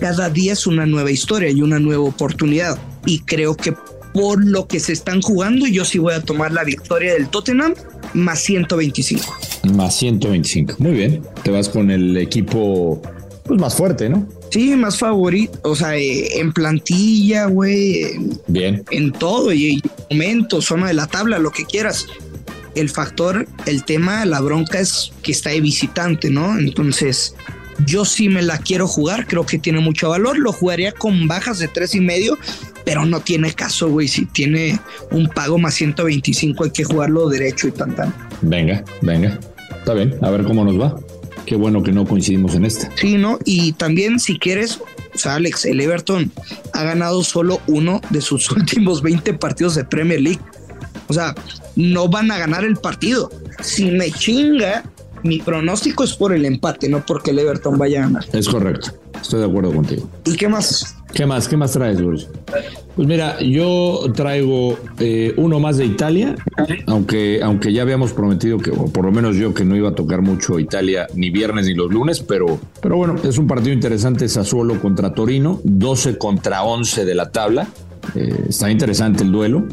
Cada 0.00 0.30
día 0.30 0.54
es 0.54 0.66
una 0.66 0.86
nueva 0.86 1.10
historia 1.10 1.50
y 1.50 1.60
una 1.60 1.78
nueva 1.78 2.04
oportunidad. 2.04 2.78
Y 3.04 3.18
creo 3.20 3.54
que 3.54 3.74
por 4.14 4.42
lo 4.42 4.66
que 4.66 4.80
se 4.80 4.94
están 4.94 5.20
jugando, 5.20 5.66
yo 5.66 5.84
sí 5.84 5.98
voy 5.98 6.14
a 6.14 6.22
tomar 6.22 6.52
la 6.52 6.64
victoria 6.64 7.12
del 7.12 7.28
Tottenham 7.28 7.74
más 8.14 8.40
125. 8.40 9.36
Más 9.74 9.94
125. 9.96 10.76
Muy 10.78 10.92
bien. 10.92 11.22
Te 11.42 11.50
vas 11.50 11.68
con 11.68 11.90
el 11.90 12.16
equipo 12.16 13.02
pues, 13.44 13.60
más 13.60 13.74
fuerte, 13.74 14.08
¿no? 14.08 14.26
Sí, 14.54 14.76
más 14.76 15.00
favorito, 15.00 15.58
o 15.64 15.74
sea, 15.74 15.96
eh, 15.96 16.38
en 16.38 16.52
plantilla, 16.52 17.46
güey. 17.46 18.20
Bien. 18.46 18.84
En 18.92 19.10
todo, 19.10 19.52
y, 19.52 19.82
momento, 20.12 20.62
zona 20.62 20.86
de 20.86 20.94
la 20.94 21.08
tabla, 21.08 21.40
lo 21.40 21.50
que 21.50 21.64
quieras. 21.64 22.06
El 22.76 22.88
factor, 22.88 23.48
el 23.66 23.84
tema, 23.84 24.24
la 24.24 24.40
bronca 24.40 24.78
es 24.78 25.10
que 25.24 25.32
está 25.32 25.50
de 25.50 25.60
visitante, 25.60 26.30
¿no? 26.30 26.56
Entonces, 26.56 27.34
yo 27.84 28.04
sí 28.04 28.28
me 28.28 28.42
la 28.42 28.58
quiero 28.58 28.86
jugar, 28.86 29.26
creo 29.26 29.44
que 29.44 29.58
tiene 29.58 29.80
mucho 29.80 30.10
valor. 30.10 30.38
Lo 30.38 30.52
jugaría 30.52 30.92
con 30.92 31.26
bajas 31.26 31.58
de 31.58 31.66
tres 31.66 31.96
y 31.96 32.00
medio, 32.00 32.38
pero 32.84 33.04
no 33.04 33.18
tiene 33.18 33.52
caso, 33.54 33.88
güey. 33.88 34.06
Si 34.06 34.24
tiene 34.24 34.78
un 35.10 35.26
pago 35.30 35.58
más 35.58 35.74
125, 35.74 36.62
hay 36.62 36.70
que 36.70 36.84
jugarlo 36.84 37.28
derecho 37.28 37.66
y 37.66 37.72
tan 37.72 37.96
tan. 37.96 38.14
Venga, 38.40 38.84
venga. 39.02 39.36
Está 39.76 39.94
bien, 39.94 40.14
a 40.22 40.30
ver 40.30 40.44
cómo 40.44 40.64
nos 40.64 40.80
va. 40.80 40.94
Qué 41.46 41.56
bueno 41.56 41.82
que 41.82 41.92
no 41.92 42.06
coincidimos 42.06 42.54
en 42.54 42.64
esta. 42.64 42.90
Sí, 42.96 43.16
¿no? 43.16 43.38
Y 43.44 43.72
también, 43.72 44.18
si 44.18 44.38
quieres, 44.38 44.80
o 45.14 45.18
sea, 45.18 45.34
Alex, 45.34 45.64
el 45.66 45.80
Everton 45.80 46.32
ha 46.72 46.84
ganado 46.84 47.22
solo 47.22 47.60
uno 47.66 48.00
de 48.10 48.20
sus 48.20 48.50
últimos 48.52 49.02
20 49.02 49.34
partidos 49.34 49.74
de 49.74 49.84
Premier 49.84 50.20
League. 50.20 50.40
O 51.08 51.12
sea, 51.12 51.34
no 51.76 52.08
van 52.08 52.30
a 52.30 52.38
ganar 52.38 52.64
el 52.64 52.76
partido. 52.76 53.30
Si 53.62 53.90
me 53.90 54.10
chinga, 54.10 54.84
mi 55.22 55.38
pronóstico 55.38 56.04
es 56.04 56.14
por 56.14 56.32
el 56.32 56.44
empate, 56.44 56.88
no 56.88 57.04
porque 57.04 57.30
el 57.30 57.38
Everton 57.38 57.78
vaya 57.78 58.00
a 58.00 58.02
ganar. 58.02 58.24
Es 58.32 58.48
correcto. 58.48 58.92
Estoy 59.20 59.40
de 59.40 59.46
acuerdo 59.46 59.72
contigo. 59.72 60.08
¿Y 60.24 60.36
qué 60.36 60.48
más? 60.48 60.96
¿Qué 61.12 61.26
más? 61.26 61.48
¿Qué 61.48 61.56
más 61.56 61.72
traes, 61.72 62.00
Luis? 62.00 62.26
Pues 62.96 63.08
mira, 63.08 63.40
yo 63.40 64.00
traigo 64.14 64.78
eh, 65.00 65.34
uno 65.36 65.58
más 65.58 65.78
de 65.78 65.84
Italia, 65.84 66.36
aunque, 66.86 67.40
aunque 67.42 67.72
ya 67.72 67.82
habíamos 67.82 68.12
prometido 68.12 68.58
que, 68.58 68.70
o 68.70 68.86
por 68.86 69.04
lo 69.04 69.10
menos 69.10 69.34
yo, 69.34 69.52
que 69.52 69.64
no 69.64 69.74
iba 69.74 69.88
a 69.88 69.94
tocar 69.96 70.22
mucho 70.22 70.60
Italia 70.60 71.08
ni 71.14 71.30
viernes 71.30 71.66
ni 71.66 71.74
los 71.74 71.92
lunes, 71.92 72.20
pero, 72.20 72.60
pero 72.80 72.96
bueno, 72.96 73.16
es 73.24 73.36
un 73.36 73.48
partido 73.48 73.72
interesante, 73.72 74.28
Sassuolo 74.28 74.80
contra 74.80 75.12
Torino, 75.12 75.60
12 75.64 76.18
contra 76.18 76.62
11 76.62 77.04
de 77.04 77.14
la 77.16 77.32
tabla. 77.32 77.66
Eh, 78.14 78.46
está 78.48 78.70
interesante 78.70 79.24
el 79.24 79.32
duelo. 79.32 79.64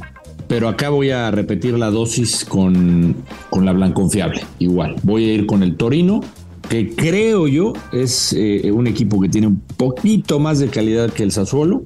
pero 0.47 0.67
acá 0.67 0.89
voy 0.89 1.11
a 1.11 1.29
repetir 1.29 1.77
la 1.77 1.91
dosis 1.91 2.43
con, 2.43 3.15
con 3.51 3.65
la 3.65 3.71
blanconfiable. 3.71 4.41
Igual, 4.57 4.95
voy 5.03 5.29
a 5.29 5.33
ir 5.33 5.45
con 5.45 5.61
el 5.61 5.77
Torino, 5.77 6.21
que 6.69 6.95
creo 6.95 7.47
yo 7.47 7.73
es 7.91 8.33
eh, 8.33 8.71
un 8.71 8.87
equipo 8.87 9.21
que 9.21 9.29
tiene 9.29 9.47
un 9.47 9.59
poquito 9.77 10.39
más 10.39 10.57
de 10.59 10.69
calidad 10.69 11.11
que 11.11 11.21
el 11.21 11.31
Sassuolo. 11.31 11.83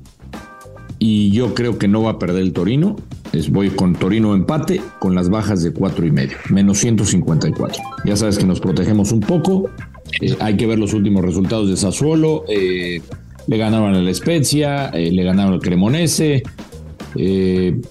Y 1.08 1.30
yo 1.30 1.54
creo 1.54 1.78
que 1.78 1.88
no 1.88 2.02
va 2.02 2.12
a 2.14 2.18
perder 2.18 2.42
el 2.42 2.52
Torino. 2.52 2.96
Es, 3.32 3.52
voy 3.52 3.70
con 3.70 3.94
Torino 3.94 4.34
empate 4.34 4.82
con 4.98 5.14
las 5.14 5.30
bajas 5.30 5.62
de 5.62 5.72
cuatro 5.72 6.04
y 6.08 6.10
medio, 6.10 6.36
menos 6.50 6.80
154. 6.80 7.84
Ya 8.06 8.16
sabes 8.16 8.40
que 8.40 8.46
nos 8.48 8.60
protegemos 8.60 9.12
un 9.12 9.20
poco. 9.20 9.70
Eh, 10.20 10.36
hay 10.40 10.58
que 10.58 10.66
ver 10.66 10.80
los 10.80 10.96
últimos 10.96 11.24
resultados 11.24 11.70
de 11.70 11.78
Sassuolo. 11.78 12.44
Eh, 12.50 13.04
le 13.46 13.58
ganaron 13.58 13.94
al 13.94 14.16
Spezia, 14.16 14.88
eh, 14.88 15.12
le 15.12 15.24
ganaron 15.24 15.54
al 15.54 15.60
Cremonese. 15.60 16.42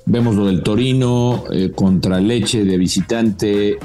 Vemos 0.06 0.34
lo 0.34 0.46
del 0.46 0.64
Torino 0.64 1.44
contra 1.76 2.18
Leche 2.18 2.64
de 2.64 2.76
visitante 2.76 3.78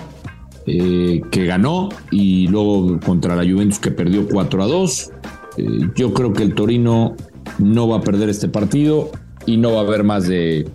que 0.66 1.46
ganó 1.46 1.90
y 2.10 2.48
luego 2.48 3.00
contra 3.00 3.36
la 3.36 3.44
Juventus 3.44 3.78
que 3.78 3.92
perdió 3.92 4.28
4 4.28 4.64
a 4.64 4.66
2. 4.66 5.12
Eh, 5.60 5.90
yo 5.96 6.14
creo 6.14 6.32
que 6.34 6.44
el 6.44 6.54
Torino 6.54 7.16
no 7.60 7.88
va 7.88 7.98
a 7.98 8.02
perder 8.02 8.30
este 8.30 8.48
partido 8.50 9.12
y 9.46 9.58
no 9.58 9.74
va 9.74 9.80
a 9.82 9.84
haber 9.84 10.04
más 10.04 10.28
de, 10.28 10.68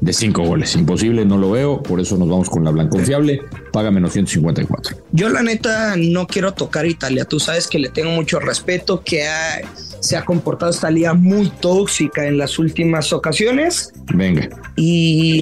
de 0.00 0.12
5 0.12 0.42
goles. 0.44 0.74
Imposible, 0.76 1.24
no 1.24 1.38
lo 1.38 1.50
veo, 1.50 1.82
por 1.82 2.00
eso 2.00 2.16
nos 2.16 2.28
vamos 2.28 2.50
con 2.50 2.64
la 2.64 2.70
blanca 2.70 2.90
confiable. 2.90 3.40
Paga 3.72 3.90
menos 3.90 4.12
154. 4.12 4.96
Yo 5.12 5.28
la 5.28 5.42
neta 5.42 5.94
no 5.96 6.26
quiero 6.26 6.52
tocar 6.52 6.86
Italia. 6.86 7.24
Tú 7.24 7.40
sabes 7.40 7.66
que 7.68 7.78
le 7.78 7.88
tengo 7.88 8.10
mucho 8.10 8.38
respeto, 8.40 9.02
que 9.02 9.26
ha- 9.26 9.60
se 10.00 10.16
ha 10.16 10.24
comportado 10.24 10.70
esta 10.72 10.90
liga 10.90 11.14
muy 11.14 11.48
tóxica 11.60 12.26
en 12.26 12.36
las 12.36 12.58
últimas 12.58 13.12
ocasiones 13.12 13.92
Venga. 14.14 14.48
y, 14.76 15.40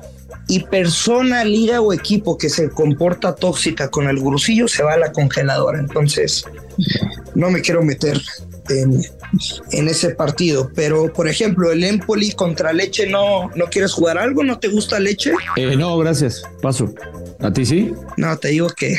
y 0.49 0.61
persona, 0.65 1.45
liga 1.45 1.81
o 1.81 1.93
equipo 1.95 2.37
que 2.37 2.51
se 2.51 2.69
comporta 2.71 3.35
tóxica 3.35 3.89
con 3.89 4.07
el 4.09 4.19
gurusillo 4.21 4.69
se 4.69 4.83
va 4.83 4.93
a 4.95 4.99
la 4.99 5.13
congeladora. 5.13 5.79
Entonces 5.81 6.45
no 7.35 7.51
me 7.51 7.63
quiero 7.63 7.83
meter 7.83 8.21
en, 8.71 9.03
en 9.73 9.89
ese 9.89 10.11
partido. 10.11 10.71
Pero 10.75 11.13
por 11.13 11.29
ejemplo, 11.29 11.71
el 11.73 11.85
Empoli 11.85 12.33
contra 12.33 12.73
Leche, 12.73 13.07
¿no, 13.07 13.51
¿no 13.55 13.67
quieres 13.67 13.93
jugar 13.93 14.19
algo? 14.19 14.43
¿No 14.45 14.59
te 14.59 14.69
gusta 14.69 14.99
Leche? 15.01 15.33
Eh, 15.57 15.77
no, 15.77 15.97
gracias. 15.99 16.43
Paso. 16.63 16.95
¿A 17.41 17.53
ti 17.53 17.65
sí? 17.65 17.93
No, 18.17 18.37
te 18.37 18.49
digo 18.49 18.69
que 18.71 18.99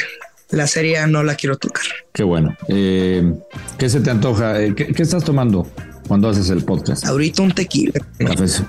la 0.50 0.68
serie 0.68 1.06
no 1.08 1.24
la 1.24 1.36
quiero 1.36 1.58
tocar. 1.58 1.84
Qué 2.14 2.24
bueno. 2.24 2.56
Eh, 2.68 3.34
¿Qué 3.78 3.90
se 3.90 4.02
te 4.02 4.10
antoja? 4.10 4.62
Eh, 4.62 4.74
¿qué, 4.76 4.88
qué 4.88 5.04
estás 5.04 5.24
tomando 5.24 5.68
cuando 6.08 6.30
haces 6.30 6.50
el 6.50 6.64
podcast? 6.64 7.06
Ahorita 7.06 7.42
un 7.42 7.52
tequila. 7.52 7.94
Café- 8.20 8.66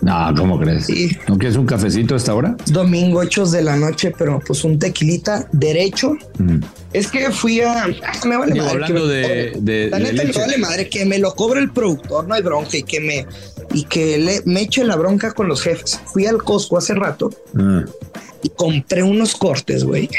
No, 0.00 0.34
¿cómo 0.36 0.58
crees? 0.58 0.86
Sí. 0.86 1.16
¿No 1.28 1.38
quieres 1.38 1.56
un 1.56 1.64
cafecito 1.66 2.14
a 2.14 2.16
esta 2.16 2.34
hora? 2.34 2.56
Domingo 2.66 3.20
8 3.20 3.46
de 3.46 3.62
la 3.62 3.76
noche, 3.76 4.12
pero 4.16 4.40
pues 4.44 4.64
un 4.64 4.78
tequilita 4.78 5.48
derecho. 5.52 6.14
Mm. 6.38 6.58
Es 6.92 7.06
que 7.08 7.30
fui 7.30 7.60
a. 7.60 7.84
ah, 7.84 8.26
Me 8.26 8.36
vale 8.36 8.52
Digo, 8.52 8.64
madre. 8.66 8.74
hablando 8.84 9.06
de- 9.06 9.52
la 9.54 9.60
de 9.60 9.90
neta 9.90 10.24
leche. 10.24 10.26
me 10.26 10.32
vale 10.46 10.58
madre 10.58 10.88
que 10.88 11.04
me 11.04 11.18
lo 11.18 11.34
cobre 11.34 11.60
el 11.60 11.70
productor, 11.70 12.26
no 12.26 12.34
hay 12.34 12.42
bronca 12.42 12.76
y 12.76 12.82
que 12.82 13.00
me. 13.00 13.26
Y 13.72 13.84
que 13.84 14.18
le, 14.18 14.42
me 14.44 14.62
eche 14.62 14.84
la 14.84 14.96
bronca 14.96 15.32
con 15.32 15.46
los 15.48 15.62
jefes. 15.62 16.00
Fui 16.06 16.26
al 16.26 16.42
Costco 16.42 16.76
hace 16.78 16.94
rato 16.94 17.30
Ah, 17.56 17.84
y 18.42 18.48
compré 18.50 19.02
unos 19.04 19.36
cortes, 19.36 19.84
güey. 19.84 20.10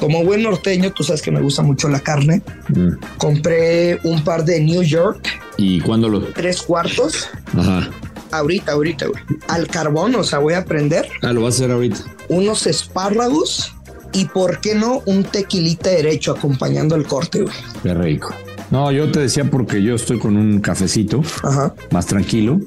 Como 0.00 0.24
buen 0.24 0.42
norteño, 0.42 0.92
tú 0.92 1.02
sabes 1.04 1.22
que 1.22 1.30
me 1.30 1.40
gusta 1.40 1.62
mucho 1.62 1.88
la 1.88 2.00
carne. 2.00 2.42
mm. 2.68 2.88
Compré 3.18 3.98
un 4.04 4.22
par 4.24 4.44
de 4.44 4.60
New 4.60 4.82
York, 4.82 5.26
¿Y 5.56 5.80
cuándo 5.80 6.08
lo...? 6.08 6.20
tres 6.32 6.62
cuartos. 6.62 7.28
Ajá. 7.56 7.88
Ahorita, 8.32 8.72
ahorita, 8.72 9.06
güey. 9.06 9.22
Al 9.48 9.68
carbón, 9.68 10.14
o 10.16 10.24
sea, 10.24 10.40
voy 10.40 10.54
a 10.54 10.64
prender. 10.64 11.06
Ah, 11.22 11.32
lo 11.32 11.42
vas 11.42 11.54
a 11.54 11.56
hacer 11.58 11.70
ahorita. 11.70 11.98
unos 12.28 12.66
espárragos 12.66 13.72
y, 14.12 14.24
¿por 14.26 14.60
qué 14.60 14.74
no, 14.74 15.02
un 15.06 15.22
tequilita 15.24 15.90
derecho 15.90 16.32
acompañando 16.32 16.96
el 16.96 17.04
corte, 17.06 17.42
güey? 17.42 17.54
Qué 17.82 17.94
rico. 17.94 18.34
No, 18.70 18.90
yo 18.90 19.10
te 19.12 19.20
decía 19.20 19.44
porque 19.48 19.82
yo 19.82 19.94
estoy 19.94 20.18
con 20.18 20.36
un 20.36 20.60
cafecito 20.60 21.22
Ajá. 21.44 21.72
más 21.92 22.06
tranquilo. 22.06 22.60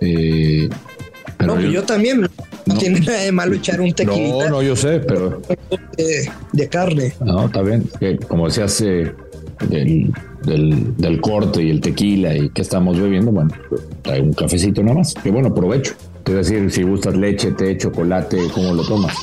Eh, 0.00 0.68
pero 1.38 1.54
no, 1.54 1.60
pues 1.60 1.72
yo, 1.72 1.82
también. 1.84 2.20
No, 2.22 2.28
No. 2.64 2.74
tiene 2.76 3.00
nada 3.00 3.18
de 3.20 3.32
malo 3.32 3.54
echar 3.56 3.80
un 3.80 3.92
tequilita 3.92 4.44
no, 4.44 4.50
no, 4.50 4.62
yo 4.62 4.76
sé, 4.76 5.00
pero 5.00 5.42
De, 5.96 6.30
de 6.52 6.68
carne. 6.68 7.12
no, 7.24 7.46
está 7.46 7.60
bien. 7.62 7.88
Que 7.98 8.16
como 8.18 8.46
decías 8.46 8.80
eh, 8.82 9.12
del, 9.68 10.12
del, 10.44 10.96
del 10.96 11.20
corte 11.20 11.62
y 11.62 11.70
el 11.70 11.80
tequila 11.80 12.36
y 12.36 12.50
que 12.50 12.62
estamos 12.62 13.00
bebiendo, 13.00 13.32
bueno, 13.32 13.50
trae 14.02 14.20
un 14.20 14.32
cafecito 14.32 14.80
nada 14.82 14.98
más. 14.98 15.12
Que 15.14 15.30
bueno, 15.32 15.52
provecho. 15.52 15.94
Te 16.22 16.30
voy 16.32 16.40
a 16.40 16.42
decir 16.44 16.70
si 16.70 16.84
gustas 16.84 17.16
leche, 17.16 17.50
té, 17.50 17.76
chocolate, 17.76 18.38
cómo 18.54 18.74
lo 18.74 18.84
tomas. 18.86 19.16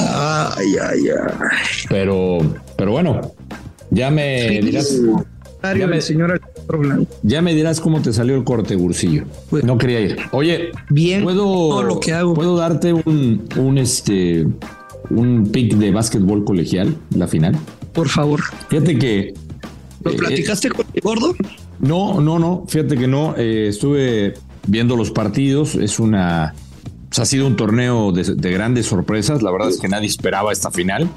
Ay, 0.00 0.76
ay, 0.80 1.00
ay. 1.08 1.34
Pero, 1.90 2.38
pero 2.76 2.92
bueno, 2.92 3.20
ya 3.90 4.10
me 4.10 4.60
dirás, 4.62 4.98
Ya 5.62 5.86
me- 5.86 6.00
señor 6.00 6.40
ya 7.22 7.42
me 7.42 7.54
dirás 7.54 7.80
cómo 7.80 8.00
te 8.02 8.12
salió 8.12 8.36
el 8.36 8.44
corte, 8.44 8.74
Gursillo. 8.76 9.24
Pues- 9.50 9.64
no 9.64 9.78
quería 9.78 10.00
ir. 10.00 10.16
Oye, 10.32 10.70
Bien, 10.90 11.22
puedo, 11.24 11.82
lo 11.82 11.98
que 12.00 12.12
hago. 12.12 12.34
puedo 12.34 12.56
darte 12.56 12.92
un, 12.92 13.44
un 13.56 13.78
este, 13.78 14.46
un 15.10 15.48
pick 15.50 15.74
de 15.74 15.90
básquetbol 15.90 16.44
colegial, 16.44 16.94
la 17.14 17.26
final. 17.26 17.56
Por 17.92 18.08
favor. 18.08 18.40
Fíjate 18.68 18.98
que 18.98 19.34
¿Lo 20.04 20.12
Eh, 20.12 20.16
platicaste 20.16 20.70
con 20.70 20.86
el 20.94 21.00
gordo? 21.00 21.34
No, 21.80 22.20
no, 22.20 22.38
no, 22.38 22.64
fíjate 22.68 22.96
que 22.96 23.08
no. 23.08 23.34
eh, 23.36 23.66
estuve 23.68 24.34
viendo 24.66 24.96
los 24.96 25.10
partidos. 25.10 25.74
Es 25.74 25.98
una. 25.98 26.54
pues, 27.08 27.18
ha 27.18 27.24
sido 27.24 27.46
un 27.46 27.56
torneo 27.56 28.12
de, 28.12 28.22
de 28.36 28.52
grandes 28.52 28.86
sorpresas. 28.86 29.42
La 29.42 29.50
verdad 29.50 29.70
es 29.70 29.78
que 29.78 29.88
nadie 29.88 30.06
esperaba 30.06 30.52
esta 30.52 30.70
final. 30.70 31.08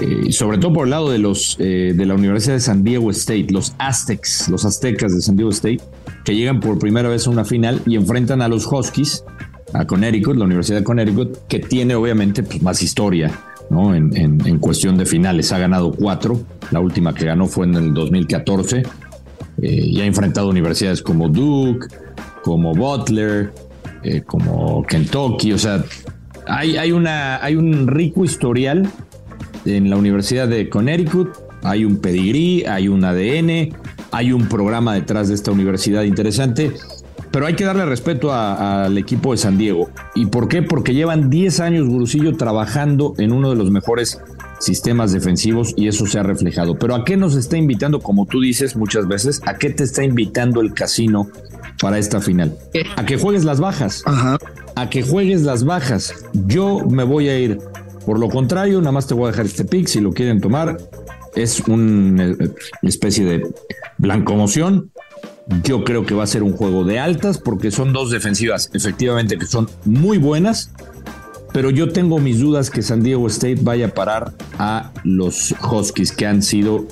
Eh, 0.00 0.30
sobre 0.32 0.58
todo 0.58 0.72
por 0.72 0.84
el 0.86 0.90
lado 0.90 1.10
de 1.10 1.18
los 1.18 1.56
eh, 1.58 1.92
de 1.96 2.06
la 2.06 2.14
Universidad 2.14 2.54
de 2.54 2.60
San 2.60 2.84
Diego 2.84 3.10
State, 3.10 3.48
los 3.50 3.74
Aztecs, 3.78 4.48
los 4.48 4.64
Aztecas 4.64 5.12
de 5.14 5.20
San 5.20 5.34
Diego 5.36 5.50
State, 5.50 5.80
que 6.24 6.36
llegan 6.36 6.60
por 6.60 6.78
primera 6.78 7.08
vez 7.08 7.26
a 7.26 7.30
una 7.30 7.44
final 7.44 7.80
y 7.84 7.96
enfrentan 7.96 8.40
a 8.40 8.48
los 8.48 8.66
Huskies, 8.70 9.24
a 9.72 9.86
Connecticut, 9.86 10.36
la 10.36 10.44
Universidad 10.44 10.78
de 10.78 10.84
Connecticut, 10.84 11.46
que 11.48 11.58
tiene 11.58 11.94
obviamente 11.96 12.42
pues, 12.42 12.62
más 12.62 12.80
historia 12.82 13.32
¿no? 13.70 13.94
En, 13.94 14.16
en- 14.16 14.58
cuestión 14.60 14.96
de 14.96 15.04
finales. 15.04 15.52
Ha 15.52 15.58
ganado 15.58 15.90
cuatro. 15.92 16.40
La 16.70 16.80
última 16.80 17.12
que 17.12 17.26
ganó 17.26 17.46
fue 17.46 17.66
en 17.66 17.74
el 17.74 17.92
2014 17.92 18.78
eh, 18.78 18.84
y 19.62 20.00
ha 20.00 20.04
enfrentado 20.06 20.48
universidades 20.48 21.02
como 21.02 21.28
Duke, 21.28 21.86
como 22.42 22.72
Butler, 22.72 23.52
como 24.26 24.82
Kentucky. 24.84 25.52
O 25.52 25.58
sea, 25.58 25.84
hay, 26.46 26.76
hay, 26.76 26.92
una, 26.92 27.42
hay 27.44 27.56
un 27.56 27.86
rico 27.88 28.24
historial 28.24 28.88
en 29.76 29.90
la 29.90 29.96
Universidad 29.96 30.48
de 30.48 30.68
Connecticut. 30.68 31.30
Hay 31.62 31.84
un 31.84 31.96
pedigrí, 31.98 32.64
hay 32.64 32.88
un 32.88 33.04
ADN, 33.04 33.74
hay 34.10 34.32
un 34.32 34.48
programa 34.48 34.94
detrás 34.94 35.28
de 35.28 35.34
esta 35.34 35.50
universidad 35.52 36.02
interesante. 36.02 36.72
Pero 37.30 37.46
hay 37.46 37.54
que 37.54 37.64
darle 37.64 37.84
respeto 37.84 38.32
al 38.32 38.96
equipo 38.96 39.32
de 39.32 39.38
San 39.38 39.58
Diego. 39.58 39.90
¿Y 40.14 40.26
por 40.26 40.48
qué? 40.48 40.62
Porque 40.62 40.94
llevan 40.94 41.28
10 41.28 41.60
años, 41.60 41.86
Gurusillo, 41.86 42.36
trabajando 42.36 43.14
en 43.18 43.32
uno 43.32 43.50
de 43.50 43.56
los 43.56 43.70
mejores 43.70 44.18
sistemas 44.60 45.12
defensivos 45.12 45.74
y 45.76 45.88
eso 45.88 46.06
se 46.06 46.18
ha 46.18 46.22
reflejado. 46.22 46.78
Pero 46.78 46.94
¿a 46.94 47.04
qué 47.04 47.16
nos 47.16 47.36
está 47.36 47.56
invitando, 47.56 48.00
como 48.00 48.26
tú 48.26 48.40
dices 48.40 48.76
muchas 48.76 49.06
veces, 49.06 49.40
a 49.46 49.54
qué 49.58 49.70
te 49.70 49.84
está 49.84 50.04
invitando 50.04 50.60
el 50.60 50.72
casino 50.72 51.28
para 51.80 51.98
esta 51.98 52.20
final? 52.20 52.56
A 52.96 53.04
que 53.04 53.18
juegues 53.18 53.44
las 53.44 53.60
bajas 53.60 54.02
Ajá. 54.06 54.38
a 54.74 54.90
que 54.90 55.02
juegues 55.02 55.42
las 55.42 55.64
bajas. 55.64 56.14
Yo 56.46 56.80
me 56.88 57.04
voy 57.04 57.28
a 57.28 57.38
ir. 57.38 57.58
Por 58.08 58.18
lo 58.18 58.30
contrario, 58.30 58.78
nada 58.78 58.92
más 58.92 59.06
te 59.06 59.12
voy 59.12 59.24
a 59.24 59.32
dejar 59.32 59.44
este 59.44 59.66
pick 59.66 59.86
si 59.86 60.00
lo 60.00 60.14
quieren 60.14 60.40
tomar. 60.40 60.78
Es 61.36 61.60
una 61.68 62.34
especie 62.80 63.22
de 63.26 63.46
blancomoción. 63.98 64.90
Yo 65.62 65.84
creo 65.84 66.06
que 66.06 66.14
va 66.14 66.24
a 66.24 66.26
ser 66.26 66.42
un 66.42 66.52
juego 66.52 66.84
de 66.84 66.98
altas 66.98 67.36
porque 67.36 67.70
son 67.70 67.92
dos 67.92 68.10
defensivas 68.10 68.70
efectivamente 68.72 69.36
que 69.36 69.44
son 69.44 69.68
muy 69.84 70.16
buenas. 70.16 70.70
Pero 71.52 71.68
yo 71.68 71.92
tengo 71.92 72.18
mis 72.18 72.40
dudas 72.40 72.70
que 72.70 72.80
San 72.80 73.02
Diego 73.02 73.26
State 73.26 73.58
vaya 73.60 73.88
a 73.88 73.90
parar 73.90 74.32
a 74.58 74.90
los 75.04 75.54
Huskies 75.70 76.12
que 76.12 76.24
han 76.24 76.40
sido 76.40 76.86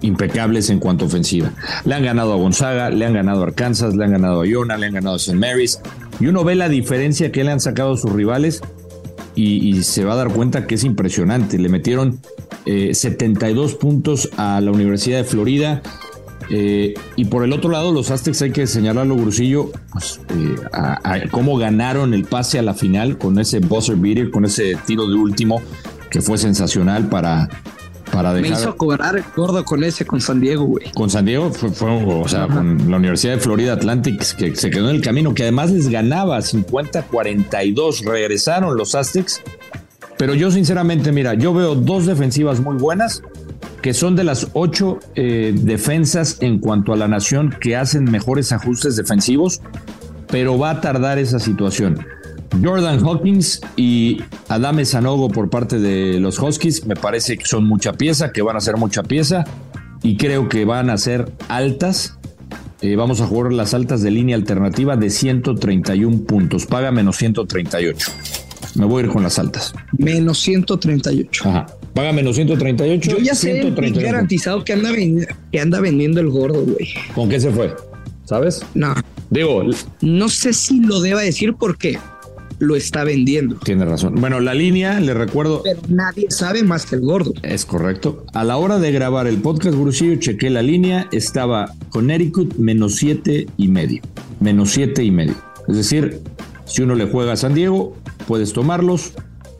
impecables 0.00 0.70
en 0.70 0.78
cuanto 0.78 1.04
a 1.04 1.08
ofensiva. 1.08 1.52
Le 1.84 1.94
han 1.94 2.04
ganado 2.04 2.32
a 2.32 2.36
Gonzaga, 2.36 2.88
le 2.88 3.04
han 3.04 3.12
ganado 3.12 3.42
a 3.42 3.44
Arkansas, 3.48 3.94
le 3.94 4.02
han 4.02 4.12
ganado 4.12 4.40
a 4.40 4.46
Iona, 4.46 4.78
le 4.78 4.86
han 4.86 4.94
ganado 4.94 5.16
a 5.16 5.18
St. 5.18 5.36
Mary's. 5.36 5.78
Y 6.20 6.26
uno 6.28 6.42
ve 6.42 6.54
la 6.54 6.70
diferencia 6.70 7.30
que 7.32 7.44
le 7.44 7.50
han 7.50 7.60
sacado 7.60 7.92
a 7.92 7.96
sus 7.98 8.10
rivales 8.10 8.62
y, 9.34 9.82
se 9.82 10.04
va 10.04 10.14
a 10.14 10.16
dar 10.16 10.32
cuenta 10.32 10.66
que 10.66 10.76
es 10.76 10.84
impresionante. 10.84 11.58
Le 11.58 11.68
metieron 11.68 12.20
eh, 12.66 12.94
72 12.94 13.74
puntos 13.74 14.30
a 14.36 14.60
la 14.60 14.70
Universidad 14.70 15.18
de 15.18 15.24
Florida. 15.24 15.82
eh, 16.50 16.94
y 17.16 17.24
por 17.24 17.44
el 17.44 17.52
otro 17.52 17.70
lado, 17.70 17.92
los 17.92 18.10
Aztecs 18.10 18.42
hay 18.42 18.50
que 18.50 18.66
señalarlo, 18.66 19.16
Grusillo, 19.16 19.70
pues, 19.92 20.20
eh, 20.30 21.28
cómo 21.30 21.56
ganaron 21.56 22.14
el 22.14 22.24
pase 22.24 22.58
a 22.58 22.62
la 22.62 22.74
final 22.74 23.18
con 23.18 23.38
ese 23.38 23.60
buzzer 23.60 23.96
beater, 23.96 24.30
con 24.30 24.44
ese 24.44 24.76
tiro 24.86 25.06
de 25.06 25.14
último 25.14 25.62
que 26.10 26.20
fue 26.20 26.38
sensacional 26.38 27.08
para, 27.08 27.48
para 28.14 28.32
Me 28.32 28.48
hizo 28.48 28.76
cobrar 28.76 29.16
el 29.16 29.24
gordo 29.36 29.64
con 29.64 29.82
ese 29.82 30.06
con 30.06 30.20
San 30.20 30.40
Diego, 30.40 30.64
güey. 30.64 30.90
Con 30.92 31.10
San 31.10 31.24
Diego 31.24 31.50
fue, 31.50 31.70
fue, 31.70 31.90
o 31.90 32.28
sea, 32.28 32.46
con 32.46 32.90
la 32.90 32.96
Universidad 32.96 33.34
de 33.34 33.40
Florida 33.40 33.72
Atlantic 33.72 34.36
que 34.36 34.54
se 34.54 34.70
quedó 34.70 34.90
en 34.90 34.96
el 34.96 35.02
camino, 35.02 35.34
que 35.34 35.42
además 35.42 35.70
les 35.70 35.88
ganaba 35.88 36.38
50-42. 36.38 38.04
Regresaron 38.04 38.76
los 38.76 38.94
Aztecs. 38.94 39.42
Pero 40.16 40.34
yo, 40.34 40.50
sinceramente, 40.50 41.10
mira, 41.12 41.34
yo 41.34 41.52
veo 41.52 41.74
dos 41.74 42.06
defensivas 42.06 42.60
muy 42.60 42.76
buenas, 42.76 43.22
que 43.82 43.92
son 43.92 44.14
de 44.14 44.24
las 44.24 44.48
ocho 44.52 45.00
eh, 45.16 45.52
defensas 45.54 46.38
en 46.40 46.60
cuanto 46.60 46.92
a 46.92 46.96
la 46.96 47.08
nación 47.08 47.54
que 47.60 47.76
hacen 47.76 48.04
mejores 48.04 48.52
ajustes 48.52 48.96
defensivos, 48.96 49.60
pero 50.28 50.56
va 50.58 50.70
a 50.70 50.80
tardar 50.80 51.18
esa 51.18 51.40
situación. 51.40 52.06
Jordan 52.62 53.04
Hawkins 53.04 53.60
y 53.76 54.18
Adame 54.48 54.84
Sanogo 54.84 55.28
por 55.28 55.50
parte 55.50 55.78
de 55.78 56.20
los 56.20 56.38
Huskies 56.38 56.86
me 56.86 56.96
parece 56.96 57.36
que 57.36 57.46
son 57.46 57.64
mucha 57.64 57.92
pieza, 57.92 58.32
que 58.32 58.42
van 58.42 58.56
a 58.56 58.60
ser 58.60 58.76
mucha 58.76 59.02
pieza 59.02 59.44
y 60.02 60.16
creo 60.16 60.48
que 60.48 60.64
van 60.64 60.90
a 60.90 60.96
ser 60.98 61.32
altas. 61.48 62.18
Eh, 62.80 62.96
vamos 62.96 63.20
a 63.20 63.26
jugar 63.26 63.52
las 63.52 63.72
altas 63.72 64.02
de 64.02 64.10
línea 64.10 64.36
alternativa 64.36 64.96
de 64.96 65.08
131 65.10 66.24
puntos. 66.24 66.66
Paga 66.66 66.90
menos 66.90 67.16
138. 67.16 68.12
Me 68.74 68.84
voy 68.84 69.02
a 69.02 69.06
ir 69.06 69.12
con 69.12 69.22
las 69.22 69.38
altas. 69.38 69.72
Menos 69.96 70.40
138. 70.40 71.48
Ajá. 71.48 71.66
Paga 71.94 72.12
menos 72.12 72.36
138. 72.36 73.10
Yo 73.10 73.18
ya 73.18 73.34
sé 73.34 73.52
el 73.52 73.66
pick 73.66 73.74
131. 73.74 74.06
garantizado 74.06 74.64
que 74.64 74.72
anda, 74.72 74.90
que 75.50 75.60
anda 75.60 75.80
vendiendo 75.80 76.20
el 76.20 76.28
gordo, 76.28 76.62
güey. 76.64 76.92
¿Con 77.14 77.28
qué 77.28 77.40
se 77.40 77.50
fue? 77.50 77.74
¿Sabes? 78.24 78.62
No, 78.74 78.94
Digo, 79.34 79.64
no 80.00 80.28
sé 80.28 80.52
si 80.52 80.80
lo 80.80 81.00
deba 81.00 81.20
decir 81.20 81.54
porque 81.58 81.98
lo 82.64 82.76
está 82.76 83.04
vendiendo. 83.04 83.56
tiene 83.56 83.84
razón. 83.84 84.16
Bueno, 84.16 84.40
la 84.40 84.54
línea, 84.54 84.98
le 85.00 85.14
recuerdo, 85.14 85.62
Pero 85.62 85.80
nadie 85.88 86.26
sabe 86.30 86.62
más 86.62 86.86
que 86.86 86.96
el 86.96 87.02
gordo. 87.02 87.32
Es 87.42 87.64
correcto. 87.64 88.24
A 88.32 88.44
la 88.44 88.56
hora 88.56 88.78
de 88.78 88.90
grabar 88.92 89.26
el 89.26 89.38
podcast, 89.38 89.76
Gurusillo, 89.76 90.16
chequé 90.16 90.50
la 90.50 90.62
línea, 90.62 91.08
estaba 91.12 91.72
Connecticut 91.90 92.56
menos 92.56 92.96
siete 92.96 93.46
y 93.56 93.68
medio. 93.68 94.02
Menos 94.40 94.70
siete 94.70 95.04
y 95.04 95.10
medio. 95.10 95.34
Es 95.68 95.76
decir, 95.76 96.20
si 96.64 96.82
uno 96.82 96.94
le 96.94 97.06
juega 97.06 97.32
a 97.32 97.36
San 97.36 97.54
Diego, 97.54 97.96
puedes 98.26 98.52
tomarlos 98.52 99.12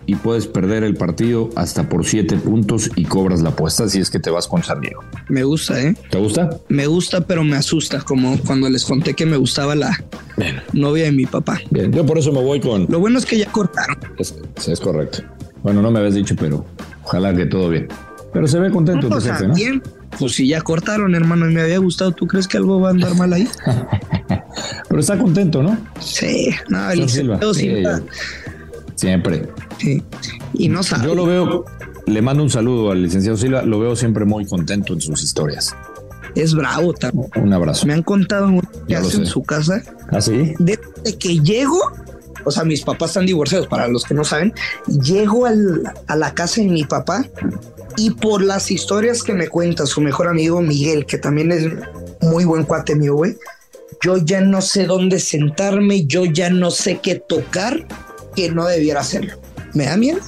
y 0.06 0.16
puedes 0.16 0.46
perder 0.46 0.84
el 0.84 0.94
partido 0.94 1.50
hasta 1.56 1.88
por 1.88 2.04
siete 2.04 2.36
puntos 2.36 2.90
y 2.96 3.04
cobras 3.04 3.40
la 3.42 3.50
apuesta 3.50 3.88
si 3.88 4.00
es 4.00 4.10
que 4.10 4.18
te 4.18 4.30
vas 4.30 4.46
con 4.46 4.62
San 4.62 4.80
Diego. 4.80 5.02
Me 5.28 5.44
gusta, 5.44 5.80
¿eh? 5.80 5.94
¿Te 6.10 6.18
gusta? 6.18 6.50
Me 6.68 6.86
gusta, 6.86 7.20
pero 7.22 7.44
me 7.44 7.56
asusta, 7.56 8.00
como 8.00 8.38
cuando 8.40 8.68
les 8.68 8.84
conté 8.84 9.14
que 9.14 9.26
me 9.26 9.36
gustaba 9.36 9.74
la 9.74 9.98
Bien. 10.36 10.60
novia 10.72 11.04
de 11.04 11.12
mi 11.12 11.26
papá. 11.26 11.60
Bien, 11.70 11.92
yo 11.92 12.04
por 12.04 12.18
eso 12.18 12.32
me 12.32 12.42
voy 12.42 12.60
con... 12.60 12.86
Lo 12.88 13.00
bueno 13.00 13.18
es 13.18 13.26
que 13.26 13.38
ya 13.38 13.50
cortaron. 13.50 13.96
Es, 14.18 14.34
correcto. 14.80 15.22
Bueno, 15.62 15.80
no 15.82 15.90
me 15.90 15.98
habías 16.00 16.14
dicho, 16.14 16.34
pero 16.38 16.64
ojalá 17.04 17.34
que 17.34 17.46
todo 17.46 17.70
bien. 17.70 17.88
Pero 18.32 18.46
se 18.48 18.58
ve 18.58 18.70
contento 18.70 19.08
tu 19.08 19.14
O 19.14 19.20
sea, 19.20 19.34
jefe, 19.34 19.48
¿no? 19.48 19.54
bien, 19.54 19.82
pues 20.18 20.32
si 20.32 20.48
ya 20.48 20.60
cortaron, 20.60 21.14
hermano, 21.14 21.48
y 21.48 21.54
me 21.54 21.62
había 21.62 21.78
gustado, 21.78 22.12
¿tú 22.12 22.26
crees 22.26 22.48
que 22.48 22.56
algo 22.56 22.80
va 22.80 22.88
a 22.88 22.90
andar 22.90 23.14
mal 23.14 23.32
ahí? 23.32 23.48
Pero 24.88 25.00
está 25.00 25.18
contento, 25.18 25.62
¿no? 25.62 25.76
Sí, 26.00 26.50
no, 26.68 26.90
el 26.90 27.08
Silva. 27.08 27.40
Sí, 27.52 27.82
Siempre. 28.96 29.48
Sí. 29.78 30.02
Y 30.54 30.68
no 30.68 30.82
sabe. 30.82 31.06
Yo 31.06 31.14
lo 31.14 31.26
veo, 31.26 31.64
le 32.06 32.22
mando 32.22 32.42
un 32.42 32.50
saludo 32.50 32.90
al 32.90 33.02
licenciado 33.02 33.37
Silva, 33.37 33.62
lo 33.62 33.78
veo 33.80 33.96
siempre 33.96 34.24
muy 34.24 34.46
contento 34.46 34.92
en 34.92 35.00
sus 35.00 35.22
historias. 35.22 35.74
Es 36.34 36.54
bravo 36.54 36.92
también. 36.92 37.30
Un 37.37 37.52
abrazo. 37.52 37.87
Me 37.87 37.92
han 37.94 38.02
contado 38.02 38.50
que 38.88 38.96
hace 38.96 39.18
en 39.18 39.26
su 39.26 39.42
casa. 39.44 39.82
¿Ah, 40.10 40.20
sí? 40.20 40.54
Desde 40.58 41.16
que 41.18 41.38
llego, 41.40 41.78
o 42.44 42.50
sea, 42.50 42.64
mis 42.64 42.82
papás 42.82 43.10
están 43.10 43.26
divorciados, 43.26 43.68
para 43.68 43.87
los 43.88 44.04
que 44.04 44.14
no 44.14 44.24
saben, 44.24 44.52
llego 44.88 45.46
al- 45.46 45.92
a 46.08 46.16
la 46.16 46.34
casa 46.34 46.60
de 46.60 46.66
mi 46.68 46.82
papá 46.84 47.24
y 47.96 48.10
por 48.10 48.42
las 48.42 48.72
historias 48.72 49.22
que 49.22 49.32
me 49.32 49.46
cuenta 49.48 49.87
su 49.87 50.00
mejor 50.00 50.26
amigo 50.26 50.60
Miguel, 50.60 51.06
que 51.06 51.18
también 51.18 51.52
es 51.52 51.68
muy 52.20 52.44
buen 52.44 52.64
cuate 52.64 52.96
mío, 52.96 53.14
güey, 53.14 53.37
yo 54.02 54.16
ya 54.16 54.40
no 54.40 54.60
sé 54.60 54.87
dónde 54.87 55.20
sentarme, 55.20 56.04
yo 56.04 56.24
ya 56.24 56.50
no 56.50 56.72
sé 56.72 56.98
qué 57.00 57.14
tocar, 57.14 57.87
que 58.34 58.50
no 58.50 58.66
debiera 58.66 59.00
hacerlo. 59.00 59.34
¿Me 59.74 59.87
da 59.87 59.96
miedo? 59.96 60.20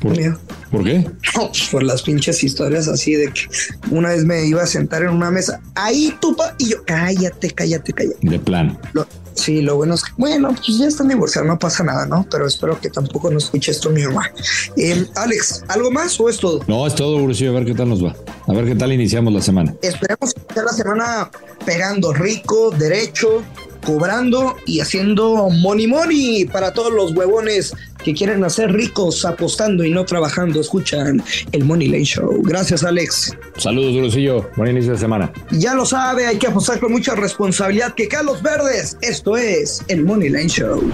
¿Por, 0.00 0.16
Miedo. 0.16 0.38
¿por 0.70 0.82
qué? 0.84 1.06
No, 1.36 1.50
por 1.70 1.82
las 1.82 2.02
pinches 2.02 2.42
historias 2.42 2.88
así 2.88 3.14
de 3.16 3.30
que 3.32 3.42
una 3.90 4.10
vez 4.10 4.24
me 4.24 4.46
iba 4.46 4.62
a 4.62 4.66
sentar 4.66 5.02
en 5.02 5.10
una 5.10 5.30
mesa, 5.30 5.60
ahí 5.74 6.16
tu 6.22 6.34
pa, 6.34 6.54
y 6.58 6.70
yo, 6.70 6.82
cállate, 6.86 7.50
cállate, 7.50 7.92
cállate. 7.92 8.16
De 8.22 8.38
plan. 8.38 8.78
Lo- 8.94 9.06
sí, 9.34 9.60
lo 9.60 9.76
bueno 9.76 9.94
es 9.94 10.02
que, 10.04 10.12
bueno, 10.16 10.54
pues 10.54 10.78
ya 10.78 10.86
están 10.86 11.08
divorciados, 11.08 11.48
no 11.48 11.58
pasa 11.58 11.84
nada, 11.84 12.06
¿no? 12.06 12.26
Pero 12.30 12.46
espero 12.46 12.80
que 12.80 12.88
tampoco 12.88 13.30
no 13.30 13.36
escuche 13.36 13.72
esto 13.72 13.90
mi 13.90 14.02
mamá. 14.04 14.30
Eh, 14.78 15.04
Alex, 15.16 15.64
¿algo 15.68 15.90
más 15.90 16.18
o 16.18 16.30
es 16.30 16.38
todo? 16.38 16.60
No, 16.66 16.86
es 16.86 16.94
todo, 16.94 17.20
Gurusillo, 17.20 17.50
a 17.50 17.54
ver 17.54 17.66
qué 17.66 17.74
tal 17.74 17.90
nos 17.90 18.02
va. 18.02 18.16
A 18.46 18.52
ver 18.54 18.64
qué 18.64 18.74
tal 18.74 18.90
iniciamos 18.92 19.34
la 19.34 19.42
semana. 19.42 19.74
Esperemos 19.82 20.32
que 20.32 20.62
la 20.62 20.72
semana 20.72 21.30
pegando 21.66 22.14
rico, 22.14 22.70
derecho, 22.70 23.42
cobrando 23.84 24.56
y 24.66 24.80
haciendo 24.80 25.48
money 25.50 25.86
money 25.86 26.44
para 26.46 26.72
todos 26.72 26.92
los 26.92 27.12
huevones 27.14 27.72
que 28.04 28.14
quieren 28.14 28.44
hacer 28.44 28.72
ricos 28.72 29.24
apostando 29.24 29.84
y 29.84 29.90
no 29.90 30.04
trabajando. 30.04 30.60
Escuchan 30.60 31.22
el 31.52 31.64
Money 31.64 31.88
Lane 31.88 32.04
Show. 32.04 32.42
Gracias, 32.42 32.84
Alex. 32.84 33.36
Saludos, 33.56 33.94
Gurusillo. 33.94 34.48
Buen 34.56 34.70
inicio 34.70 34.92
de 34.92 34.98
semana. 34.98 35.32
Ya 35.50 35.74
lo 35.74 35.86
sabe, 35.86 36.26
hay 36.26 36.38
que 36.38 36.46
apostar 36.46 36.80
con 36.80 36.92
mucha 36.92 37.14
responsabilidad 37.14 37.94
que 37.94 38.08
Carlos 38.08 38.42
Verdes. 38.42 38.96
Esto 39.02 39.36
es 39.36 39.82
el 39.88 40.04
Money 40.04 40.28
Line 40.28 40.48
Show. 40.48 40.90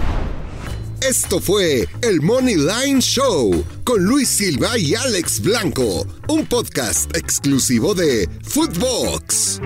Esto 1.03 1.41
fue 1.41 1.87
el 2.03 2.21
Money 2.23 2.57
Line 2.57 3.01
Show 3.01 3.65
con 3.85 4.03
Luis 4.03 4.29
Silva 4.29 4.79
y 4.79 4.95
Alex 4.95 5.41
Blanco, 5.41 6.07
un 6.29 6.47
podcast 6.47 7.15
exclusivo 7.17 7.95
de 7.95 8.29
Footbox. 8.43 9.61